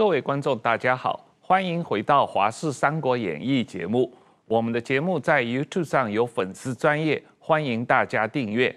[0.00, 4.10] 各位观众，大家好，欢迎回到《华视三国演义》节目。
[4.46, 8.74] 我们的节目在 YouTube 上有粉丝专业，欢迎大家订阅。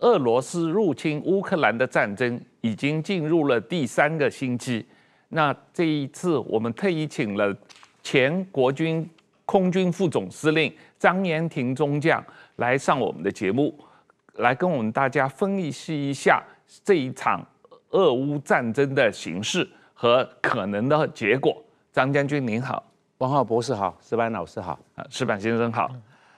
[0.00, 4.84] 俄罗斯入侵乌克兰的战争已经进入了第三个星期。
[5.28, 7.56] 那这一次，我们特意请了
[8.02, 9.08] 前国军
[9.44, 12.20] 空军副总司令张延廷中将
[12.56, 13.72] 来上我们的节目，
[14.38, 16.42] 来跟我们大家分析一下
[16.82, 17.40] 这一场
[17.90, 19.64] 俄乌战争的形势
[19.96, 21.60] 和可能的结果。
[21.92, 22.84] 张将军您好，
[23.18, 25.90] 王浩博士好，石板老师好，啊，石板先生好。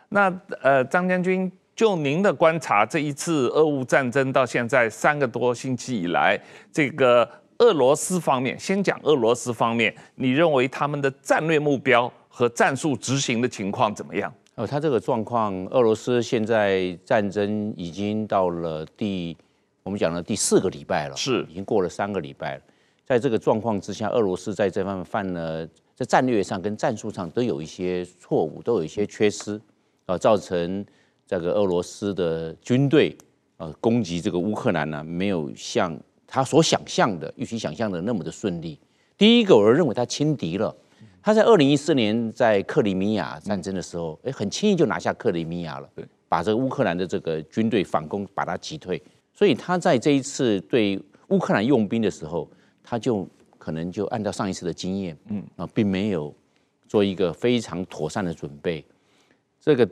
[0.09, 6.41] 那呃，张将军，就您的观察，这一次俄乌战争到现在三个多星期以来，
[6.73, 7.29] 这个。
[7.61, 14.33] 俄罗斯方面，先讲俄罗斯方面，你认为他们的战略目标和战术执行的情况怎么样？
[14.55, 19.36] 哦，他这个状况，俄罗斯现在战争已经到了第，
[19.83, 22.61] 我们讲了第四个礼拜了，是已经过了三个礼拜了。
[23.09, 29.59] 在这个状况之下，俄罗斯在这方面犯了在战略上跟战术上都有一些错误，都有一些缺失，
[30.05, 30.84] 啊，造成
[31.27, 33.17] 这个俄罗斯的军队
[33.56, 35.98] 啊攻击这个乌克兰呢，没有像。
[36.31, 38.79] 他所想象的，预期想象的那么的顺利。
[39.17, 40.77] 第一个，我认为他轻敌了。
[41.23, 45.89] 他在二零一四年在克里米亚战争的时候，哎，很轻易就拿下克里米亚了，
[46.29, 49.03] 把这个乌克兰的这个军队反攻把他击退。
[49.33, 52.47] 所以他在这一次对乌克兰用兵的时候，
[52.89, 56.34] 他就可能就按照上一次的经验，嗯啊，并没有
[56.86, 58.83] 做一个非常妥善的准备。
[59.61, 59.86] 这个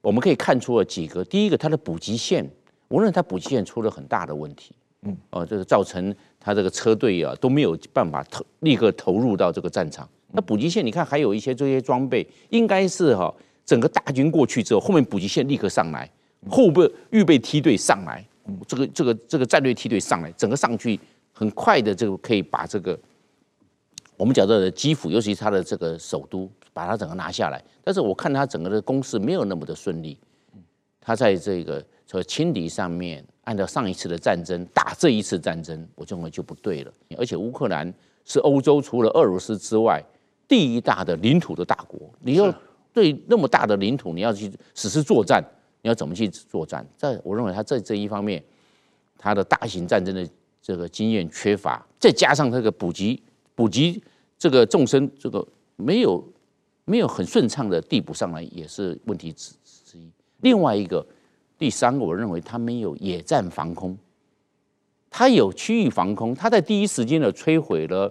[0.00, 1.24] 我们可以看出了几个。
[1.24, 2.44] 第一个，他的补给线，
[2.88, 4.72] 我认为他补给线出了很大的问题。
[5.02, 10.08] 嗯，哦，这个造成他这个车队啊都没有办法投立刻投入到这个战场。
[10.32, 13.32] 那补给线你看还有一些这些装备，应该是哈
[13.64, 16.10] 整个大军过去之后，后面补给线立刻上来，
[16.48, 18.24] 后备预备梯队上来，
[18.66, 20.98] 这个这个这个战略梯队上来，整个上去
[21.40, 22.98] 很快的这个可以把这个
[24.18, 27.64] 我们讲到的基辅，尤其是他的这个首都，把它整个拿下来。
[27.82, 30.18] 但是我看他整个的攻势没有那么的顺利，
[31.00, 33.24] 他在这个说轻敌上面。
[33.44, 36.92] 按照上一次的战争打这一次战争，我认为就不对了。
[37.16, 37.92] 而且乌克兰
[38.24, 40.00] 是欧洲除了俄罗斯之外
[40.46, 42.54] 第一大的领土的大国，你要
[42.92, 45.42] 对那么大的领土，你要去实施作战，
[45.82, 46.86] 你要怎么去作战？
[46.96, 48.40] 在我认为他在这一方面，
[49.18, 50.24] 他的大型战争的
[50.70, 53.20] 这个经验缺乏，再加上这个补给
[53.54, 54.00] 补给
[54.38, 55.44] 这个纵深这个
[55.74, 56.22] 没有
[56.84, 60.08] 没有很顺畅的递补上来，也是问题之之一。
[60.42, 61.04] 另外一个。
[61.60, 63.94] 第三个，我认为他没有野战防空，
[65.10, 68.10] 他有区域防空，他在第一时间的摧毁了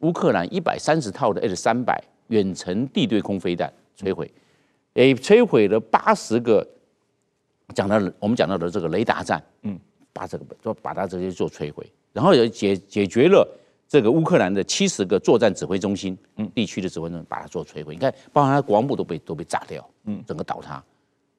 [0.00, 4.30] 乌克兰一百三十套的 S 三百远程地对空飞弹，摧毁，
[4.92, 6.68] 也摧毁了八十个
[7.74, 9.80] 讲到我们讲到的这个雷达站，嗯，
[10.12, 13.46] 把这个就把它直接做摧毁，然后也解解决了
[13.88, 20.82] 这个乌克兰的七十个作战指挥中心，嗯，地区的指挥中心把它做摧毁，你看，包含它国防部都被都被炸掉，嗯，整个倒塌，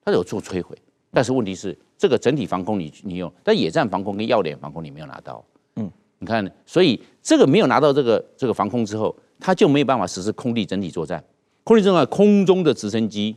[0.04, 0.78] 它有做摧毁。
[1.12, 5.46] 但是问题是，这个整体防空你你有，但野战防空跟要点防空你没有拿到，
[5.76, 11.24] 嗯，你看，所以这个没有拿到这个这个防空之后，它就没有办法实施空地整体作战。
[11.64, 13.36] 空地作战，空中的直升机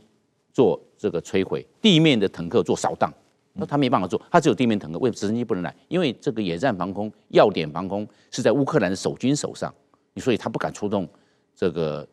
[0.51, 3.13] 做这个摧毁，地面的坦克做扫荡，
[3.57, 5.75] 那他没办法做，他只有地面坦克，为什么直升机不能来？
[5.87, 9.73] 因为这个野战防空、要点防空是在乌克兰的守军手上，
[10.17, 11.07] 所以他不敢出动
[11.55, 12.07] 这个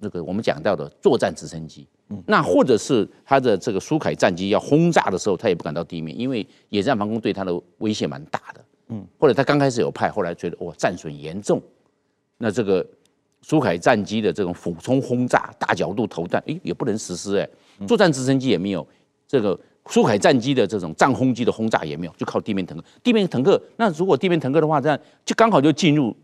[0.00, 1.86] 这个我们讲到的作战直升机。
[2.26, 8.64] 那或者是他的这个苏凯战机要轰炸的时候，他也不敢到地面，因为野战防空对他的威胁蛮大的。
[8.88, 11.60] 嗯，或者他刚开始有派，后来觉得哇战损严重，
[12.36, 12.86] 那这个
[13.40, 17.48] 苏凯战机的这种俯冲轰炸、大角度投弹，哎也不能实施哎。
[17.88, 18.86] 作战直升机也没有，
[19.26, 19.58] 这个
[19.90, 22.84] 苏海战机的这种战轰机的轰炸也没有，就靠地面坦克。
[23.02, 26.14] 地面坦克，那如果地面坦克的话，这样就刚好就进入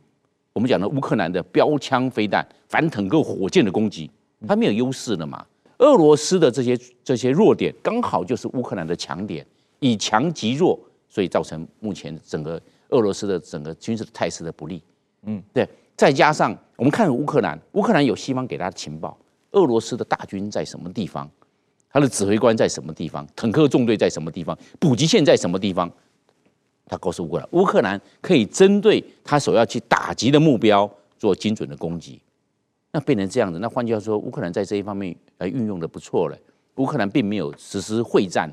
[0.53, 4.11] 我们讲的乌克兰的标枪飞弹、反坦克火箭的攻击，
[4.49, 5.45] 它没有优势了嘛。
[5.79, 9.47] 俄罗斯的这些这些弱点，刚好就是乌克兰的强点，
[9.79, 10.79] 以强击弱，
[11.09, 14.83] 所以造成目前整个俄罗斯的整个军事的态势的不利。
[15.23, 15.69] 嗯，对。
[15.97, 19.19] 再加上我们看乌克兰，乌克兰有西方给他的情报，
[19.51, 21.31] 俄罗斯的大军在什么地方，
[21.93, 25.91] 他的指挥官在什么地方，坦克纵队在什么地方，补给线在什么地方，
[26.87, 30.89] 他告诉乌克兰，乌克兰可以针对他所要去打击的目标
[31.19, 32.21] 做精准的攻击。
[32.93, 36.39] 那变成这样子，那换句话说，乌克兰在这一方面呃运用的不错了。
[36.77, 38.51] 乌克兰并没有实施会战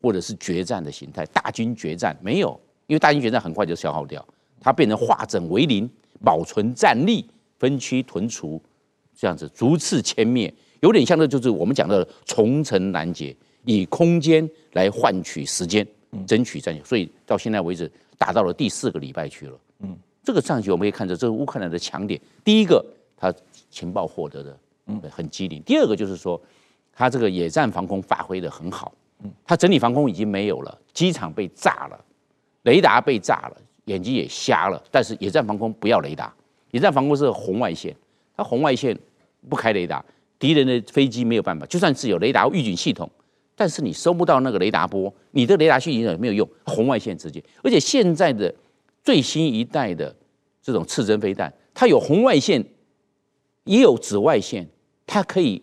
[0.00, 4.24] 或者是决战的形态，大军决战没有，因为大军决战很快就消耗掉，
[4.60, 5.88] 它变成化整为零，
[6.24, 7.28] 保存战力，
[7.58, 8.60] 分区屯除，
[9.14, 13.34] 这样子逐次歼灭，有点像的就是我们讲的重城拦截，
[13.64, 15.86] 以空间来换取时间，
[16.26, 16.82] 争取战略。
[16.84, 19.58] 所以到现在为止，打到了第四个礼拜去了。
[19.80, 19.96] 嗯。
[20.24, 22.20] 这个上去我们可以看着这是乌克兰的强点。
[22.44, 22.84] 第一个，
[23.16, 23.32] 他
[23.70, 26.38] 情报获得的嗯很机灵；第二个就是说，
[26.92, 28.92] 他这个野战防空发挥的很好。
[29.44, 32.04] 他整体防空已经没有了，机场被炸了，
[32.64, 34.80] 雷达被炸了，眼睛也瞎了。
[34.90, 36.30] 但是野战防空不要雷达，
[36.72, 37.96] 野战防空是红外线，
[38.36, 38.96] 它红外线
[39.48, 40.04] 不开雷达，
[40.38, 41.66] 敌人的飞机没有办法。
[41.66, 43.10] 就算是有雷达预警系统，
[43.54, 47.42] 但是你收不到那个雷达波，你的雷达预警也没有用，红外线直接。
[47.62, 48.54] 而且现在的
[49.02, 50.14] 最新一代的
[50.62, 52.64] 这种刺针飞弹，它有红外线，
[53.64, 54.68] 也有紫外线，
[55.06, 55.62] 它可以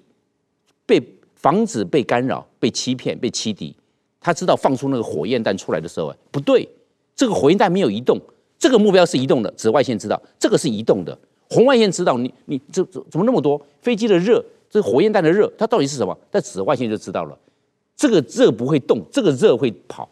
[0.85, 1.01] 被。
[1.35, 3.75] 防止被干扰、被欺骗、被欺敌，
[4.19, 6.67] 他知道放出那个火焰弹出来的时候，不对，
[7.15, 8.19] 这个火焰弹没有移动，
[8.57, 9.51] 这个目标是移动的。
[9.51, 11.15] 紫外线知道这个是移动的，
[11.47, 16.17] 红外线知道你你这这怎么那么多飞机的热， 这火焰弹的热，它到底是什么？
[16.29, 17.37] 但紫外线就知道了，
[17.95, 20.09] 这个热不会动，这个热会跑，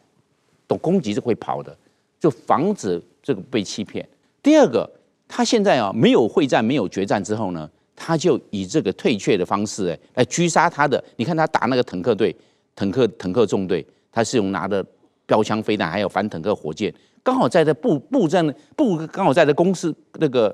[0.68, 1.76] 懂攻击是会跑的，
[2.20, 4.08] 就防止这个被欺骗。
[4.42, 4.90] 第二个，
[5.28, 7.70] 他现在啊没有会战、没有决战之后呢？
[7.96, 11.02] 他就以这个退却的方式，哎，来狙杀他的。
[11.16, 12.36] 你看他打那个坦克队、
[12.76, 14.84] 坦克坦克纵队，他是用拿的
[15.28, 16.92] 标枪飞弹，还有反坦克火箭，
[17.22, 20.54] 刚好在这布布阵布，刚好在这公司那个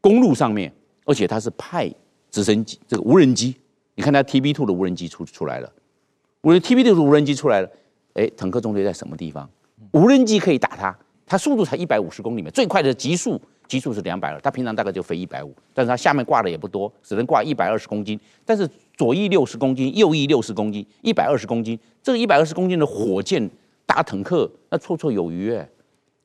[0.00, 0.70] 公路上面，
[1.04, 1.88] 而且他是派
[2.30, 3.54] 直升机，这个无人机。
[3.94, 5.72] 你看它 TB two 的无人机出出来了，
[6.42, 7.70] 无人 TB two 的无人机出来了，
[8.14, 9.48] 哎，坦克中队在什么地方？
[9.92, 10.96] 无人机可以打它，
[11.26, 13.40] 它速度才一百五十公里嘛，最快的极速。
[13.66, 18.18] 极速是两百二，它平常大概就飞一百五，但是它下面挂的也不多，只能挂一百二十公斤。
[18.42, 18.66] 但是
[18.96, 23.46] 左翼六十公斤，右翼六十公斤，一百二十公斤，这个一百二十公斤的火箭
[23.84, 25.68] 打坦克，那绰绰有余哎，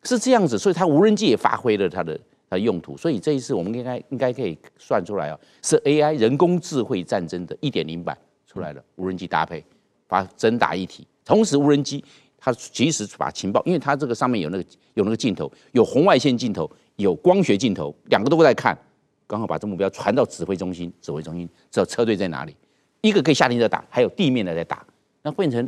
[0.03, 0.57] 是这样子。
[0.57, 2.17] 所以它无人机也发挥了它的
[2.53, 2.95] 它的用途。
[2.95, 9.63] 所以这一次我们应该应该可以算出来啊，是 AI 人工智慧战争的一点零版出来了，无人机搭配，
[10.07, 11.07] 把真打一体。
[11.25, 12.03] 同时无人机
[12.37, 16.69] 它及时把情报，因为它这个上面有那个有那个镜头，有红外线镜头。
[16.97, 18.77] 有光学镜头，两个都在看，
[19.25, 20.93] 刚好把这目标传到指挥中心。
[21.01, 22.55] 指挥中心知道车队在哪里，
[23.01, 24.85] 一个可以下令在打，还有地面的在打，
[25.23, 25.67] 那变成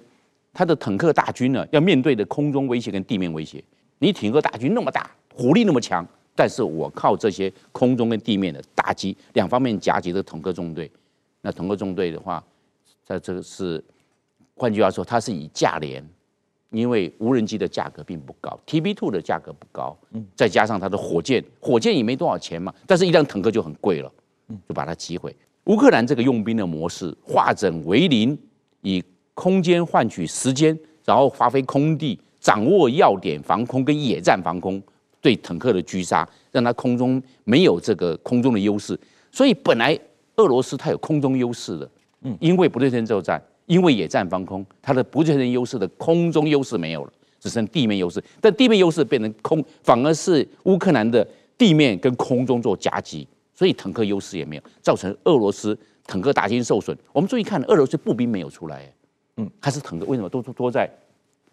[0.53, 3.61] 他的坦克大军呢，要面对的空中威胁跟地面威胁。
[3.97, 10.91] 你坦克大军那么大，火力那么强，但是我靠这些空中跟地面的打击，两方面夹击的坦克纵队。
[11.41, 12.43] 那坦克纵队的话，
[13.05, 13.83] 在这个是，
[14.55, 16.03] 换句话说，它是以价廉。
[16.71, 19.97] 因为无人机的价格并不高，TB2 的价格不高，
[20.35, 24.11] 再加上它的火箭，火箭也没多少钱嘛，但是一辆坦克就很贵了，
[24.67, 25.33] 就把它击毁。
[25.65, 28.37] 乌克兰这个用兵的模式，化整为零，
[28.81, 29.01] 以
[29.33, 34.81] 空间换取时间，然后发挥空地，掌握要点防空跟野战防空，
[35.25, 38.95] 对坦克的狙杀，让它空中没有这个空中的优势。
[39.31, 39.99] 所以本来
[40.35, 41.89] 俄罗斯它有空中优势的，
[42.21, 43.41] 嗯因为不对称作战。
[43.65, 48.23] 因为野战防空，它的不对称优势的空中优势没有了，只剩地面优势。
[48.39, 51.27] 但地面优势变成空，反而是乌克兰的
[51.57, 55.75] 地面跟空中做夹击，所以坦克优势也没有，造成俄罗斯
[56.05, 56.95] 坦克大军受损。
[57.11, 58.93] 我们注意看，俄罗斯步兵没有出来，
[59.37, 60.05] 嗯，还是坦克？
[60.05, 60.87] 为什么都都在？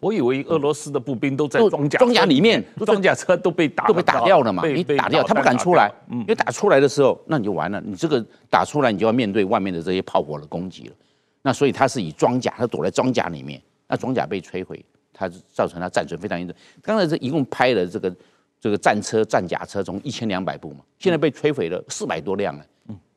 [0.03, 4.67] 我以为俄罗斯的步兵都在装甲装甲里面，装甲车都被打都被打掉了嘛？
[4.67, 7.81] 你打掉，他不敢出来，因为打出来的时候，那你就完了。
[7.85, 10.95] 你这个打出来，你就要面对外面的这些炮火的攻击了。
[11.41, 14.83] 那所以他是以装甲，他躲在装甲里面，那装甲被摧毁，
[15.13, 16.55] 他造成他战损非常严重。
[16.81, 18.13] 刚才这一共拍了这个
[18.59, 22.65] 这个战车、战甲车从一千两百部嘛，现在被摧毁了四百多辆了，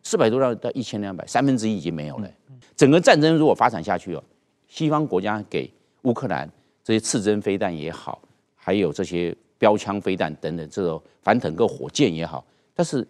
[0.03, 2.29] 四百多辆到一千两百，三分之一已经没有了。
[2.77, 4.23] 整个战争如果发展下去哦，
[4.69, 6.49] 西方国家给乌克兰
[6.87, 8.23] 这些刺针飞弹也好，
[8.55, 13.05] 还有这些标枪飞弹等等这种反坦克火箭也好，但是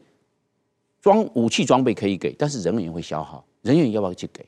[1.02, 4.42] 装武器装备可以给，但是人员会消耗，人员要不要去给？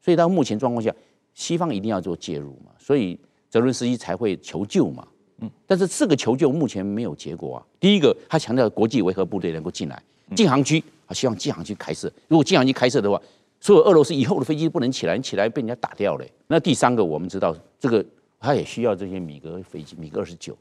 [0.00, 0.94] 所以到目前状况下，
[1.34, 3.18] 西方一定要做介入嘛，所以
[3.50, 5.04] 泽伦斯基才会求救嘛。
[5.38, 7.66] 嗯，但是这个求救目前没有结果啊。
[7.80, 10.00] 第一个，他强调国际维和部队能够进来，
[10.36, 12.08] 禁航区啊，希望禁航区开设。
[12.28, 13.20] 如果禁航区开设的话，
[13.60, 16.24] 所有俄罗斯以后的飞机不能起来，起来被人家打掉了。
[16.46, 18.04] 那第三个，我们知道这个
[18.38, 20.56] 他也需要这些米格飞机，米格二十九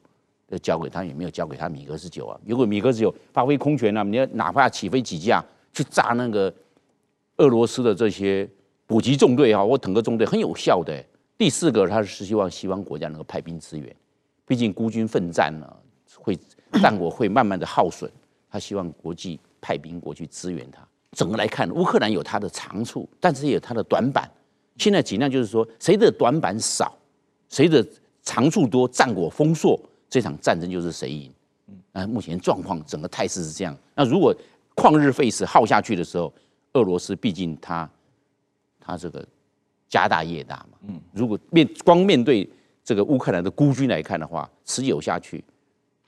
[0.50, 2.40] 要交给他，也没有交给他米格二十九啊。
[2.46, 5.44] 如果米格二十九发挥空权呢，你要哪怕起飞几架
[5.74, 6.54] 去炸那个
[7.38, 8.50] 俄罗斯的这些。
[8.90, 11.04] 补给纵队啊，或坦克纵队很有效的。
[11.38, 13.94] 第四个，他是希望西方国家能够派兵支援，
[14.46, 15.70] 毕竟孤军奋战呢，
[16.16, 16.40] 会
[16.82, 18.10] 战果会慢慢的耗损。
[18.50, 20.88] 他希望国际派兵过去支援他。
[21.12, 24.32] 整个来看，乌克兰有他的长处，但是也有他的短板。
[24.78, 26.98] 现在尽量就是说，谁的短板少，
[27.50, 27.86] 谁的
[28.24, 31.32] 长处多，战果丰硕，这场战争就是谁赢。
[31.92, 33.78] 那目前状况整个态势是这样。
[33.96, 34.36] 那如果
[34.76, 36.34] 旷日费时耗下去的时候，
[36.74, 37.90] 俄罗斯毕竟他。
[38.90, 39.28] 他这个
[39.90, 42.50] 家大业大嘛，嗯，如果面光面对
[42.86, 45.44] 这个乌克兰的孤军来看的话，持久下去，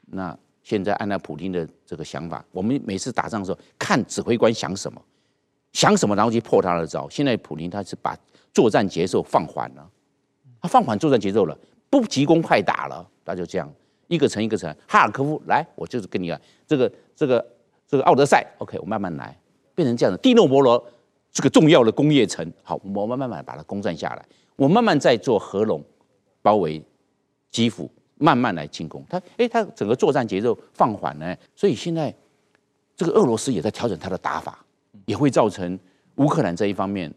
[0.05, 5.01] 那现在按照普京的这个想法，我们每次打仗的时候，看指挥官想什么，
[5.73, 7.09] 想什么，然后去破他的招。
[7.09, 8.17] 现在普丁他是把
[8.53, 9.91] 作战节奏放缓了，
[10.61, 11.57] 他放缓作战节奏了，
[11.89, 13.71] 不急攻快打了，他就这样
[14.07, 17.45] 一个城一个城，哈尔科夫来，我就是跟你讲，这个这个
[17.87, 19.37] 这个奥德赛，OK，我慢慢来，
[19.75, 20.17] 变成这样的。
[20.17, 20.83] 蒂诺博罗
[21.31, 24.25] 这个重要的工业城，好，我慢慢慢把它攻占下来，
[24.55, 25.83] 我慢慢再做合拢，
[26.41, 26.81] 包围
[27.51, 27.89] 基辅。
[28.21, 32.13] 慢慢来进攻，他哎，他整个作战节奏放缓呢，所以现在
[32.93, 34.59] 这个俄罗斯也在调整他的打法，
[35.05, 35.79] 也会造成
[36.15, 37.09] 乌克兰这一方面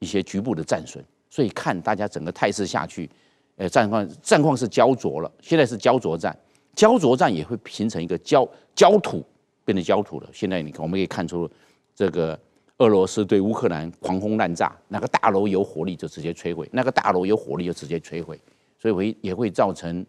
[0.00, 1.02] 一些局部的战损。
[1.30, 3.08] 所以看大家整个态势下去，
[3.56, 6.36] 呃，战况战况是胶着了，现在是胶着战，
[6.74, 9.24] 胶着战也会形成一个焦焦土，
[9.64, 10.28] 变成焦土了。
[10.32, 11.48] 现在你看，我们可以看出
[11.94, 12.38] 这个
[12.78, 18.38] 俄罗斯对乌克兰狂轰滥炸，那个大楼有火力就直接摧毁，那个大楼有火力就直接摧毁，
[18.78, 20.04] 所以会也会造成。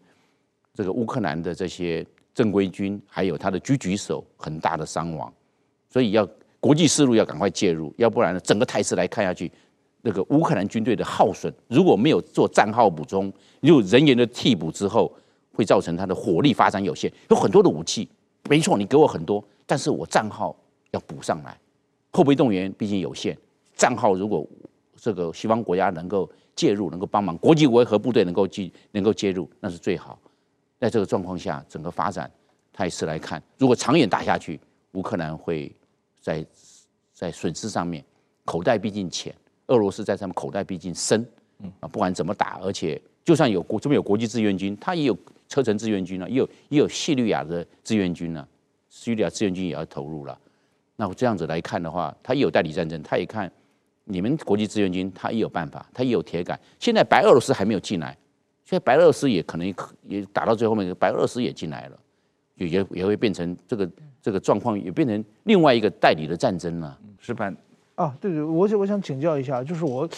[0.74, 5.32] 这个乌克兰的这些正规军，还有他的狙击手，很大的伤亡，
[5.90, 6.26] 所以要
[6.62, 9.52] 国际思路要赶快介入，要不然呢，整个态势来看下去，
[10.02, 13.32] 那个乌克兰军队的耗损，如果没有做战耗补充，
[13.62, 15.12] 有人员的替补之后，
[15.54, 17.12] 会造成他的火力发展有限。
[17.30, 18.10] 有很多的武器，
[18.50, 20.56] 没错，你给我很多，但是我战耗
[20.92, 21.58] 要补上来，
[22.12, 23.38] 后备动员毕竟有限，
[23.76, 24.48] 战耗如果
[24.96, 30.20] 这个西方国家能够介入，能够帮忙，国际维和部队能够介能够介入，那是最好。
[30.80, 32.30] 在这个状况下，整个发展
[32.74, 34.60] 态势来看，如果长远打下去，
[34.94, 35.74] 乌克兰会
[36.20, 36.46] 在
[37.14, 38.04] 在损失上面，
[38.46, 39.34] 口袋毕竟浅，
[39.68, 41.26] 俄罗斯在他们口袋毕竟深，
[41.80, 48.48] 啊，不管怎么打，而且就算有国这边有国际志愿军，他也有车臣志愿军了，也有也有叙利亚的志愿军呢，
[48.90, 50.38] 叙利亚志愿军也要投入了。
[50.96, 53.52] 那这样子来看的话，他也有代理战争，他也看
[54.04, 56.60] 你们国际志愿军，他也有办法，他也有铁杆。
[56.80, 58.18] 现在白俄罗斯还没有进来。
[58.64, 59.68] 所以白俄罗斯也可能
[60.08, 62.00] 也打到最后面，白俄罗斯也进来了，
[62.56, 63.90] 也也也会变成这个
[64.22, 66.98] 这个状况，也变成另外一个代理的战争了。
[67.20, 67.54] 矢板
[68.02, 70.10] 啊，对对，我我想请教一下，就是我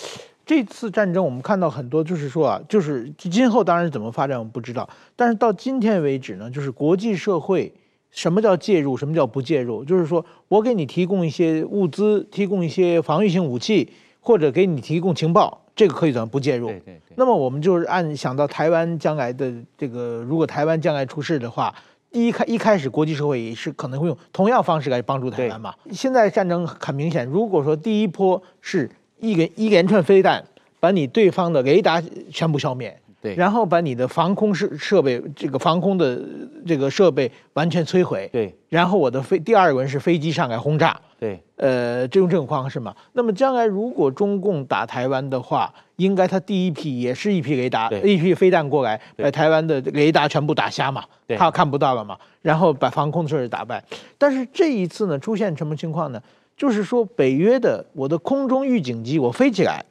[0.46, 4.88] 这次战争我们看到很多，就是说啊，就是今后当然怎么发展我们不知道，
[5.18, 7.74] 但是到今天为止呢，就是国际社会
[8.10, 15.60] 什么叫介入，什么叫不介入，就是说我给你提供一些物资，提供一些防御性武器，或者给你提供情报。
[15.76, 16.68] 这个可以算不介入？
[16.68, 17.16] 对对对。
[17.16, 21.74] 那么我们就是按想到台湾将来的这个，如果台湾将来出事的话，
[22.14, 25.74] 第一开一开始国际社会也是可能会用同样方式来帮助台湾嘛。
[25.92, 28.88] 现在战争很明显，如果说第一波是
[29.20, 30.46] 一连一连串飞弹
[30.80, 32.00] 把你对方的雷达
[32.32, 32.96] 全部消灭。
[33.24, 36.22] 对，然后把你的防空设设备，这个防空的
[36.68, 38.30] 这个设备完全摧毁。
[38.34, 41.00] 对，然后我的飞第二轮是飞机上来轰炸。
[41.18, 42.94] 对，呃，这种这种方式嘛。
[43.14, 51.06] 那么将来如果中共打台湾的话，应该他第一批也是一批雷达，一批飞弹过来，把台湾的雷达全部打瞎嘛，
[51.38, 52.18] 他看不到了嘛。
[52.42, 53.82] 然后把防空的设施打败。
[54.18, 56.22] 但是这一次呢，出现什么情况呢？
[56.58, 59.86] 就是说北约的我的空中预警机我飞起来，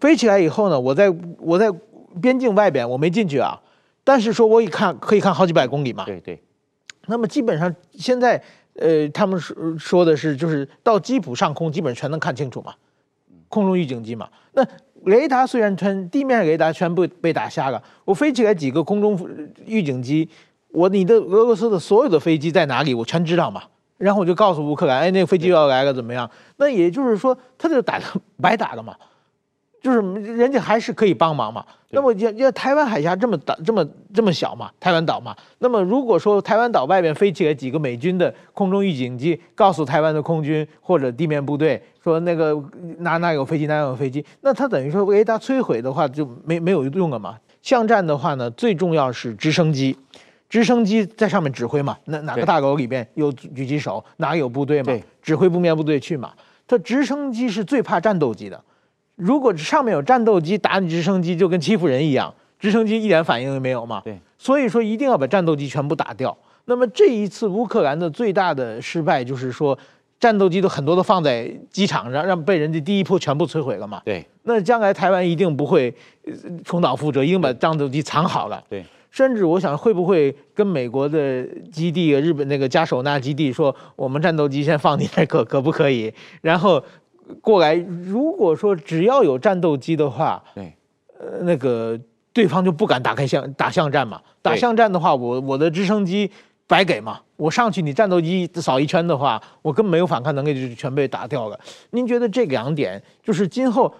[0.00, 1.72] 飞起来以后呢，我在我在。
[2.20, 3.60] 边境外边我没进去啊，
[4.04, 6.04] 但是说我一看可以看好几百公里嘛。
[6.04, 6.42] 对对。
[7.06, 8.42] 那么基本上现在
[8.74, 12.74] 呃，他们说说的是就是到基辅上空基本全能看清楚嘛，
[13.48, 14.28] 空中预警机嘛。
[14.52, 14.66] 那
[15.04, 19.18] 雷达虽然全地面雷达全部被打瞎了，我飞起来几个空中
[19.64, 20.28] 预警机，
[20.70, 23.62] 我你的俄罗斯的所有的飞机在哪里我全知道嘛。
[23.96, 26.30] 然后我就告诉乌克兰，哎，那个飞机要来了怎么样？
[26.58, 28.04] 那也就是说他就打的
[28.40, 28.94] 白打了嘛。
[29.80, 31.64] 就是人家还是可以帮忙嘛。
[31.90, 35.34] 那么要要台湾海峡这么大这么这么小嘛，台湾岛嘛。
[35.58, 42.54] 那么如果说台湾岛外边飞起来几个美军的空中预警机，告诉台湾的空军或者地面部队说那个
[42.98, 47.36] 哪哪有飞机哪有飞机，那他等于说雷达摧毁的话就没没有用了嘛。
[47.62, 49.96] 巷战的话呢，最重要是直升机，
[50.50, 51.96] 直升机在上面指挥嘛。
[52.04, 54.92] 哪哪个大楼里边有狙击手，哪有部队嘛？
[55.22, 56.32] 指挥地面部队去嘛。
[56.66, 58.62] 他直升机是最怕战斗机的。
[59.18, 64.00] 如果上面有战斗机打你直升机，就跟欺负人一样，直升机一点反应都没有嘛。
[64.04, 66.34] 对，所以说一定要把战斗机全部打掉。
[66.66, 69.76] 那么这一次乌克兰的最大的失败就是说，
[70.20, 74.00] 战斗机都很多都放在机场上，让被人家第一波全部摧毁了嘛。
[74.04, 75.92] 对，那将来台湾一定不会
[76.64, 78.62] 重蹈覆辙，一定把战斗机藏好了。
[78.70, 86.14] 对，甚至我想会不会跟美国的基地、日本那个加手纳基地说，我们战斗机先放你那可可不可以？
[86.40, 86.80] 然后。
[87.40, 90.72] 过来，如果说只要有战斗机的话，对，
[91.18, 91.98] 呃，那个
[92.32, 94.20] 对方就不敢打开巷打巷战嘛。
[94.40, 96.30] 打巷战的话，我我的直升机
[96.66, 97.20] 白给嘛。
[97.36, 101.58] 我上去，你战斗机扫一圈的话，我根本没有反抗能力，就全被打掉了。
[101.90, 103.94] 您觉得这两点，就是今后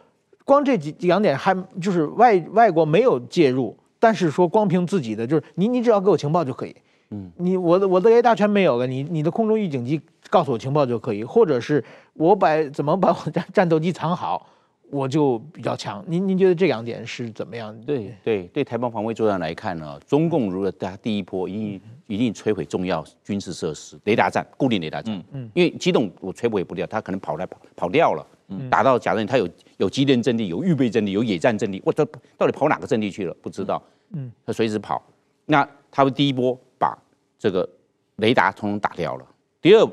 [0.44, 6.74] 光这几两点还就是外外国没有介入，但是说光凭自己的，就是你你只要给我情报就可以。
[7.10, 11.82] 嗯，你我的我的雷达全没有了，你你的空中预警机告诉我情报就可以，或者是
[12.18, 14.46] 我把怎么把我战战斗机藏好。
[14.90, 17.78] 我就比较强，您您觉得这两点是怎么样？
[17.82, 29.46] 对对对，台湾防卫作战来看呢，中共如果他第一波一定一定摧毁重要军事设施，雷达站、固定雷达站，嗯嗯，因为机动我摧毁不掉，他可能跑来跑跑掉了，嗯，打到假设他有
[29.76, 32.02] 有机电阵地、有预备阵地、有野战阵地，我这
[32.38, 33.36] 到底跑哪个阵地去了？
[33.42, 33.82] 不知道，
[34.14, 35.02] 嗯，他随时跑，
[35.44, 36.96] 那他们第一波把
[37.38, 37.68] 这个
[38.16, 39.26] 雷达统统打掉了，
[39.60, 39.86] 第二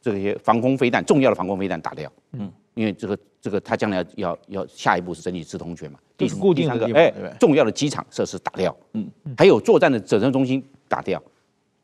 [0.00, 2.50] 这些防空飞弹，重要的防空飞弹打掉，嗯。
[2.74, 9.04] 因为这个这个，他将来要要要下一步是整体制空权嘛，第固定的哎，重要的机场设施打掉，嗯，
[9.36, 11.20] 还有作战的指挥中心打掉，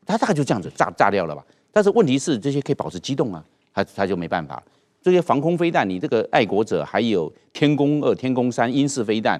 [0.05, 1.45] 他大概就这样子炸炸掉了吧？
[1.73, 3.43] 但是问题是这些可以保持机动啊，
[3.73, 4.63] 他他就没办法。
[5.01, 9.37] 这些防空飞弹，你这个爱国者还有天宫二、天宫三、英式飞弹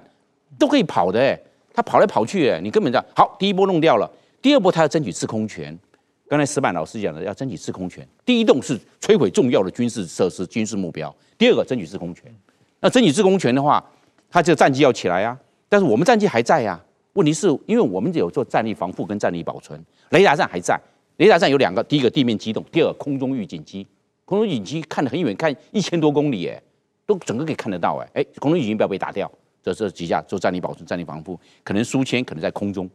[0.59, 1.39] 都可以跑的哎，
[1.73, 5.79] 他跑来跑去哎，你根本这样好，第一波弄掉了，第二波他要争取制空权。
[6.27, 8.07] 刚才石板老师讲的，要争取制空权。
[8.25, 12.33] 第一栋是摧毁重要的军事设施、军事目标；第二个争取制空权。
[12.79, 13.83] 那争取制空权的话，
[14.29, 15.39] 他这个战机要起来啊。
[15.69, 16.85] 但是我们战机还在呀、啊。
[17.13, 19.79] 问题是因为我们有做战力防护跟战力保存，
[20.09, 20.79] 雷达站还在。
[21.17, 23.85] 雷达站有两个：第一个地面机动，第二个空中预警机。
[24.25, 26.61] 空中预警机看得很远，看一千多公里，哎，
[27.05, 29.31] 都整个可以看得到，哎，哎，空中预警不要被打掉。
[29.61, 32.89] 这这几架做战力保存、战力防护，可能苏千可能在空中，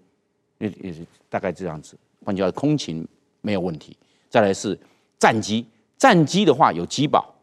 [0.58, 1.96] 也也是大概这样子。
[2.24, 3.06] 换句话说，空勤。
[3.40, 3.96] 没有问题。
[4.28, 4.78] 再来是
[5.18, 5.66] 战机，
[5.98, 7.34] 战机的话有机保，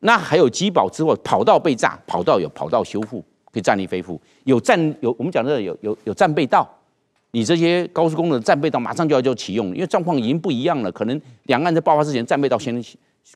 [0.00, 4.20] 那还有机保之后，跑道被炸，跑道有跑道修复，可以战力恢复。
[4.44, 6.68] 有战有我们讲的有有有战备道，
[7.30, 10.92] 你这些高速公路的战备道马上就要就启用，因为状况已经不一样了。
[10.92, 12.84] 可能两岸在爆发之前，战备道先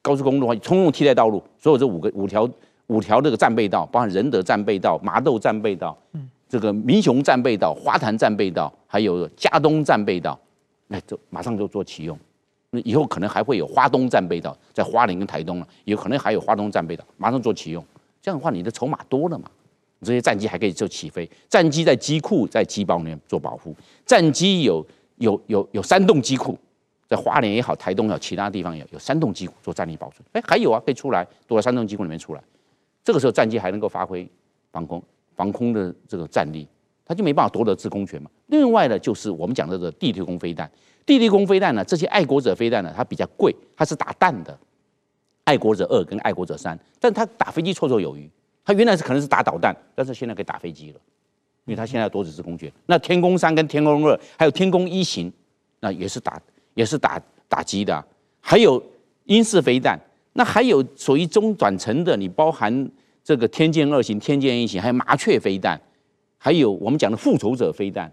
[0.03, 2.49] 高速公路的话通用替代道路，所有这五个五条
[2.89, 10.39] 五条这个战备道，包含仁德战备道、麻豆战备道，嗯，这个民雄战备道、花坛战备道，还有嘉东战备道。
[10.93, 12.19] 那就马上就做启用，
[12.71, 17.85] 那以后可能还会有花东战备道，在花莲跟台东了，有可能还有花东战备道，马上做启用。
[18.21, 19.49] 这样的话，你的筹码多了嘛？
[20.03, 23.73] 这些战机还可以做起飞，战机在机库在机包里面做保护，
[24.05, 24.85] 战机有
[25.19, 26.59] 有有有三栋机库，
[27.07, 30.27] 在花莲也好，台东也好，其他地方也有三栋机库做战力保存。
[30.33, 32.43] 哎，还有啊，可以出来，躲在三栋机库里面出来，
[33.05, 34.29] 这个时候战机还能够发挥
[34.73, 35.01] 防空
[35.37, 36.67] 防空的这个战力。
[37.11, 38.31] 他就没办法夺得制空权嘛。
[38.47, 40.71] 另外呢，就是我们讲到的这个地对空飞弹，
[41.05, 44.57] 地对空飞弹呢，这些爱国者飞弹呢，它比较贵，它是打弹的。
[45.43, 48.31] 爱国者二跟爱国者三，但它打飞机绰绰有余。
[48.65, 51.01] 它原来是可能是打导弹，但是现在可以打飞机了，
[51.65, 52.73] 因为它现在要夺取制空权。
[52.87, 55.33] 那天弓三跟天弓二，还有天弓一型，
[55.81, 56.41] 那也是打
[56.75, 58.05] 也是打打击的。
[58.41, 58.81] 还有
[59.25, 59.99] 英式飞弹，
[60.35, 62.89] 那还有属于中短程的，你包含
[63.25, 65.81] 这个天剑二型、天剑一型，还有麻雀飞弹。
[66.43, 68.11] 还有我们讲的复仇者飞弹，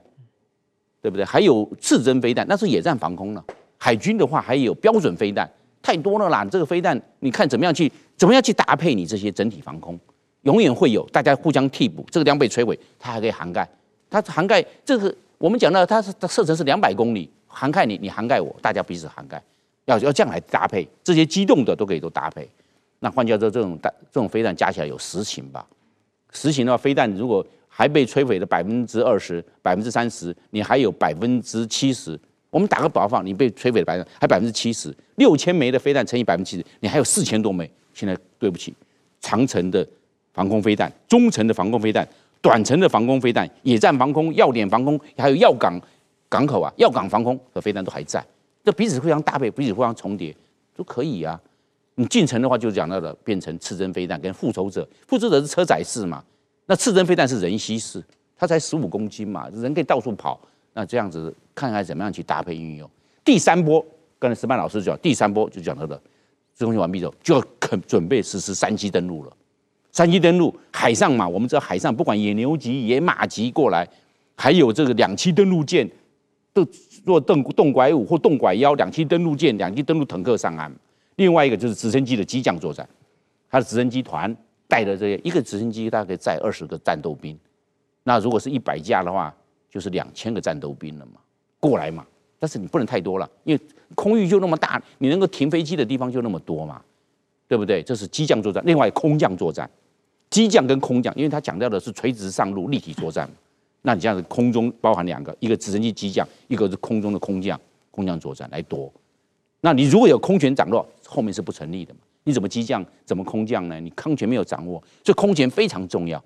[1.01, 1.23] 对不对？
[1.23, 3.43] 还有刺针飞弹，那是野战防空了。
[3.77, 5.49] 海军的话还有标准飞弹，
[5.81, 6.43] 太多了啦。
[6.43, 9.97] 这个飞弹你看怎么样去怎么样去搭配你这些整体防空，
[10.41, 12.05] 永远会有大家互相替补。
[12.11, 13.65] 这个地方被摧毁，它还可以涵盖。
[14.09, 19.41] 它涵盖这个我们讲的，它是它射程是两百公里，涵盖你，你涵盖我，大家彼此涵盖。
[19.85, 22.45] 要要这样来搭配，这些机动的都可以都搭配。
[22.99, 25.65] 那换句话说，这种弹这种飞弹加起来有十型吧？
[26.33, 27.45] 十型的话，飞弹如果
[27.77, 32.19] 还被摧毁了百分之二十、百分之三十，你还有百分之七十。
[32.49, 37.69] 我们打个比方，你被摧毁了百分还百分之七十，六千枚的飞弹乘以百分之七十，你还有四千多枚。
[37.93, 38.73] 现在对不起，
[39.21, 39.87] 长城的
[40.33, 42.07] 防空飞弹、中程的防空飞弹、
[42.41, 45.79] 短程的防空飞弹、野战防空、要点防空，还有要港
[46.27, 48.25] 港口啊、要港防空的飞弹都还在。
[48.65, 50.35] 这彼此互相搭配，彼此互相重叠
[50.75, 51.39] 都可以啊。
[51.93, 56.23] 你进城的话，就讲到了变成刺针飞弹跟复仇者，复仇者是车载式嘛。
[56.67, 58.03] 那刺针飞弹是人吸式，
[58.35, 60.39] 它才十五公斤嘛，人可以到处跑。
[60.73, 62.87] 那这样子看看怎么样去搭配运用。
[63.25, 63.83] 第三波，
[64.19, 65.99] 刚才石曼老师讲，第三波就讲到了，
[66.55, 69.33] 这东西完毕之后，就要肯准备实施三机登陆了。
[69.91, 73.87] 三机登陆，海上嘛，我们知道海上不管野牛级、野马级过来，
[74.35, 75.89] 还有这个两栖登陆舰，
[76.53, 76.67] 都
[77.03, 80.71] 若动动拐五或动拐幺，两栖登陆舰、两栖登陆坦克上岸。
[81.15, 82.87] 另外一个就是直升机的机降作战，
[83.49, 84.35] 它的直升机团。
[84.67, 87.37] 带的这些一个直升机大概载二十个战斗兵，
[88.03, 89.33] 那如果是一百架的话，
[89.69, 91.21] 就是两千个战斗兵了嘛，
[91.59, 92.05] 过来嘛。
[92.39, 93.61] 但是你不能太多了，因为
[93.95, 96.79] 空域就那么大，你能够停飞机的地方就那么多嘛，
[97.47, 97.81] 对不对？
[97.81, 99.67] 这是机降作战，另外空降作战，
[100.29, 103.27] 机降跟空降，因为它强调的是垂直上路立体作战，
[103.81, 108.91] 那你这样子空中包含两个，一个直升机机降，一个是空中的空降，空降作战来夺。
[109.61, 112.01] 那你如果有空权掌握，后面是不成立的嘛。
[112.27, 112.85] 你怎么机降？
[113.05, 113.79] 怎么空降呢？
[113.79, 116.21] 你空权没有掌握，所以空权非常重要。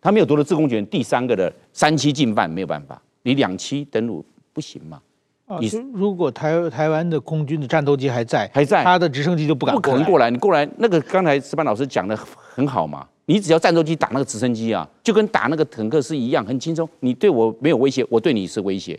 [0.00, 3.00] 他没有夺得制空权，第三个的三期进犯没有办法。
[3.24, 4.98] 你两栖登陆不行嘛？
[5.60, 10.30] 你如果台台湾的空军的战斗机还在，还在，他的直升机就不敢不可能过来。
[10.30, 16.88] 你过来，那个刚才石班老师讲的很好嘛，你只要战斗机打那个直升机啊，就跟打那个坦克是一样，很轻松。
[17.00, 18.98] 你对我没有威胁，我对你是威胁。